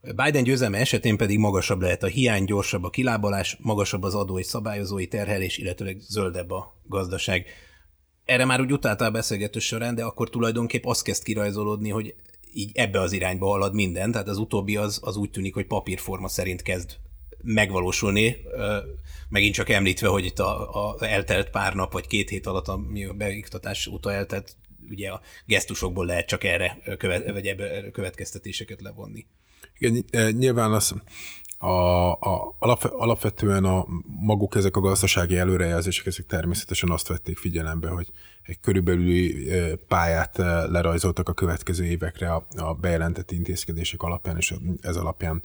Biden 0.00 0.42
győzelme 0.42 0.78
esetén 0.78 1.16
pedig 1.16 1.38
magasabb 1.38 1.80
lehet 1.80 2.02
a 2.02 2.06
hiány, 2.06 2.44
gyorsabb 2.44 2.84
a 2.84 2.90
kilábalás, 2.90 3.56
magasabb 3.60 4.02
az 4.02 4.14
adó 4.14 4.38
és 4.38 4.46
szabályozói 4.46 5.06
terhelés, 5.06 5.58
illetőleg 5.58 5.98
zöldebb 6.00 6.50
a 6.50 6.74
gazdaság. 6.86 7.46
Erre 8.24 8.44
már 8.44 8.60
úgy 8.60 8.72
utáltál 8.72 9.10
beszélgető 9.10 9.58
során, 9.58 9.94
de 9.94 10.04
akkor 10.04 10.30
tulajdonképp 10.30 10.84
azt 10.84 11.02
kezd 11.02 11.22
kirajzolódni, 11.22 11.90
hogy 11.90 12.14
így 12.52 12.70
ebbe 12.74 13.00
az 13.00 13.12
irányba 13.12 13.46
halad 13.46 13.74
minden, 13.74 14.12
tehát 14.12 14.28
az 14.28 14.38
utóbbi 14.38 14.76
az, 14.76 15.00
az 15.02 15.16
úgy 15.16 15.30
tűnik, 15.30 15.54
hogy 15.54 15.66
papírforma 15.66 16.28
szerint 16.28 16.62
kezd 16.62 16.96
megvalósulni, 17.44 18.36
megint 19.28 19.54
csak 19.54 19.68
említve, 19.68 20.08
hogy 20.08 20.24
itt 20.24 20.38
a, 20.38 20.88
a 20.88 21.04
eltelt 21.04 21.50
pár 21.50 21.74
nap, 21.74 21.92
vagy 21.92 22.06
két 22.06 22.28
hét 22.28 22.46
alatt, 22.46 22.68
ami 22.68 23.04
a 23.04 23.12
beiktatás 23.12 23.86
óta 23.86 24.12
eltelt, 24.12 24.56
ugye 24.90 25.10
a 25.10 25.20
gesztusokból 25.46 26.06
lehet 26.06 26.26
csak 26.26 26.44
erre 26.44 26.78
követ, 26.98 27.30
vagy 27.30 27.46
ebbe 27.46 27.90
következtetéseket 27.90 28.80
levonni. 28.82 29.26
Igen, 29.78 30.04
nyilván 30.36 30.72
az, 30.72 30.94
a, 31.58 32.12
a, 32.12 32.56
alapvetően 32.80 33.64
a 33.64 33.86
maguk 34.20 34.54
ezek 34.54 34.76
a 34.76 34.80
gazdasági 34.80 35.36
előrejelzések, 35.36 36.06
ezek 36.06 36.26
természetesen 36.26 36.90
azt 36.90 37.08
vették 37.08 37.38
figyelembe, 37.38 37.88
hogy 37.88 38.10
egy 38.42 38.60
körülbelüli 38.60 39.50
pályát 39.88 40.36
lerajzoltak 40.68 41.28
a 41.28 41.32
következő 41.32 41.84
évekre 41.84 42.32
a, 42.32 42.46
a 42.56 42.74
bejelentett 42.74 43.30
intézkedések 43.30 44.02
alapján, 44.02 44.36
és 44.36 44.54
ez 44.80 44.96
alapján 44.96 45.42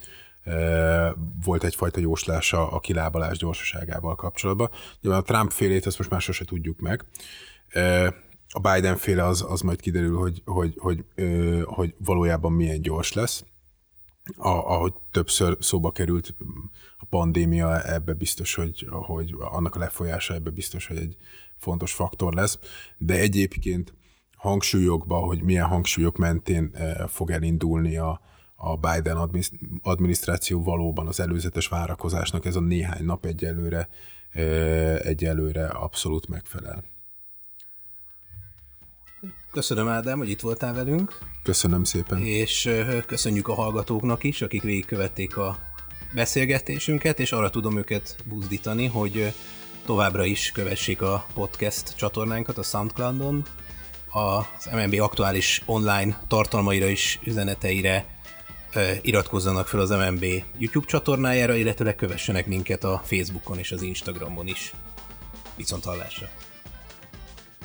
volt 1.43 1.63
egyfajta 1.63 1.99
jóslása 1.99 2.71
a 2.71 2.79
kilábalás 2.79 3.37
gyorsaságával 3.37 4.15
kapcsolatban. 4.15 4.69
Nyilván 5.01 5.21
a 5.21 5.23
Trump 5.23 5.51
félét 5.51 5.85
ezt 5.85 5.97
most 5.97 6.09
már 6.09 6.21
sose 6.21 6.45
tudjuk 6.45 6.79
meg. 6.79 7.05
A 8.49 8.59
Biden 8.59 8.97
féle 8.97 9.25
az, 9.25 9.45
az 9.49 9.61
majd 9.61 9.81
kiderül, 9.81 10.17
hogy, 10.17 10.41
hogy, 10.45 10.73
hogy, 10.77 11.05
hogy 11.63 11.95
valójában 11.97 12.51
milyen 12.51 12.81
gyors 12.81 13.13
lesz. 13.13 13.43
A, 14.37 14.47
ahogy 14.47 14.93
többször 15.11 15.57
szóba 15.59 15.91
került, 15.91 16.35
a 16.97 17.05
pandémia 17.05 17.81
ebbe 17.81 18.13
biztos, 18.13 18.55
hogy, 18.55 18.87
hogy 18.89 19.35
annak 19.39 19.75
a 19.75 19.79
lefolyása 19.79 20.33
ebbe 20.33 20.49
biztos, 20.49 20.87
hogy 20.87 20.97
egy 20.97 21.15
fontos 21.57 21.93
faktor 21.93 22.33
lesz. 22.33 22.59
De 22.97 23.13
egyébként 23.13 23.93
hangsúlyokba, 24.35 25.17
hogy 25.17 25.41
milyen 25.41 25.65
hangsúlyok 25.65 26.17
mentén 26.17 26.75
fog 27.07 27.31
elindulni 27.31 27.97
a, 27.97 28.21
a 28.61 28.75
Biden 28.75 29.29
adminisztráció 29.81 30.63
valóban 30.63 31.07
az 31.07 31.19
előzetes 31.19 31.67
várakozásnak 31.67 32.45
ez 32.45 32.55
a 32.55 32.59
néhány 32.59 33.05
nap 33.05 33.25
egyelőre, 33.25 33.89
egyelőre 35.03 35.65
abszolút 35.67 36.27
megfelel. 36.27 36.83
Köszönöm 39.51 39.87
Ádám, 39.87 40.17
hogy 40.17 40.29
itt 40.29 40.39
voltál 40.39 40.73
velünk. 40.73 41.17
Köszönöm 41.43 41.83
szépen. 41.83 42.19
És 42.21 42.69
köszönjük 43.05 43.47
a 43.47 43.53
hallgatóknak 43.53 44.23
is, 44.23 44.41
akik 44.41 44.61
végigkövették 44.61 45.37
a 45.37 45.57
beszélgetésünket, 46.13 47.19
és 47.19 47.31
arra 47.31 47.49
tudom 47.49 47.77
őket 47.77 48.17
buzdítani, 48.25 48.87
hogy 48.87 49.33
továbbra 49.85 50.25
is 50.25 50.51
kövessék 50.51 51.01
a 51.01 51.25
podcast 51.33 51.95
csatornánkat 51.95 52.57
a 52.57 52.63
Soundcloudon, 52.63 53.43
az 54.11 54.69
MNB 54.71 54.99
aktuális 54.99 55.61
online 55.65 56.21
tartalmaira 56.27 56.87
és 56.87 57.19
üzeneteire 57.23 58.18
iratkozzanak 59.01 59.67
fel 59.67 59.79
az 59.79 59.89
MNB 59.89 60.25
YouTube 60.57 60.85
csatornájára, 60.85 61.55
illetve 61.55 61.95
kövessenek 61.95 62.47
minket 62.47 62.83
a 62.83 63.01
Facebookon 63.05 63.57
és 63.57 63.71
az 63.71 63.81
Instagramon 63.81 64.47
is. 64.47 64.73
Viszont 65.55 65.83
hallásra! 65.83 66.27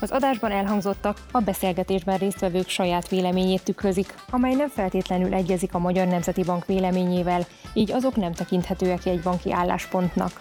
Az 0.01 0.11
adásban 0.11 0.51
elhangzottak 0.51 1.27
a 1.31 1.41
beszélgetésben 1.41 2.19
résztvevők 2.19 2.69
saját 2.69 3.09
véleményét 3.09 3.63
tükrözik, 3.63 4.15
amely 4.31 4.55
nem 4.55 4.69
feltétlenül 4.69 5.35
egyezik 5.35 5.75
a 5.75 5.79
Magyar 5.79 6.07
Nemzeti 6.07 6.43
Bank 6.43 6.67
véleményével, 6.67 7.47
így 7.75 7.93
azok 7.93 8.17
nem 8.17 8.33
tekinthetőek 8.33 9.05
jegybanki 9.05 9.53
álláspontnak. 9.53 10.41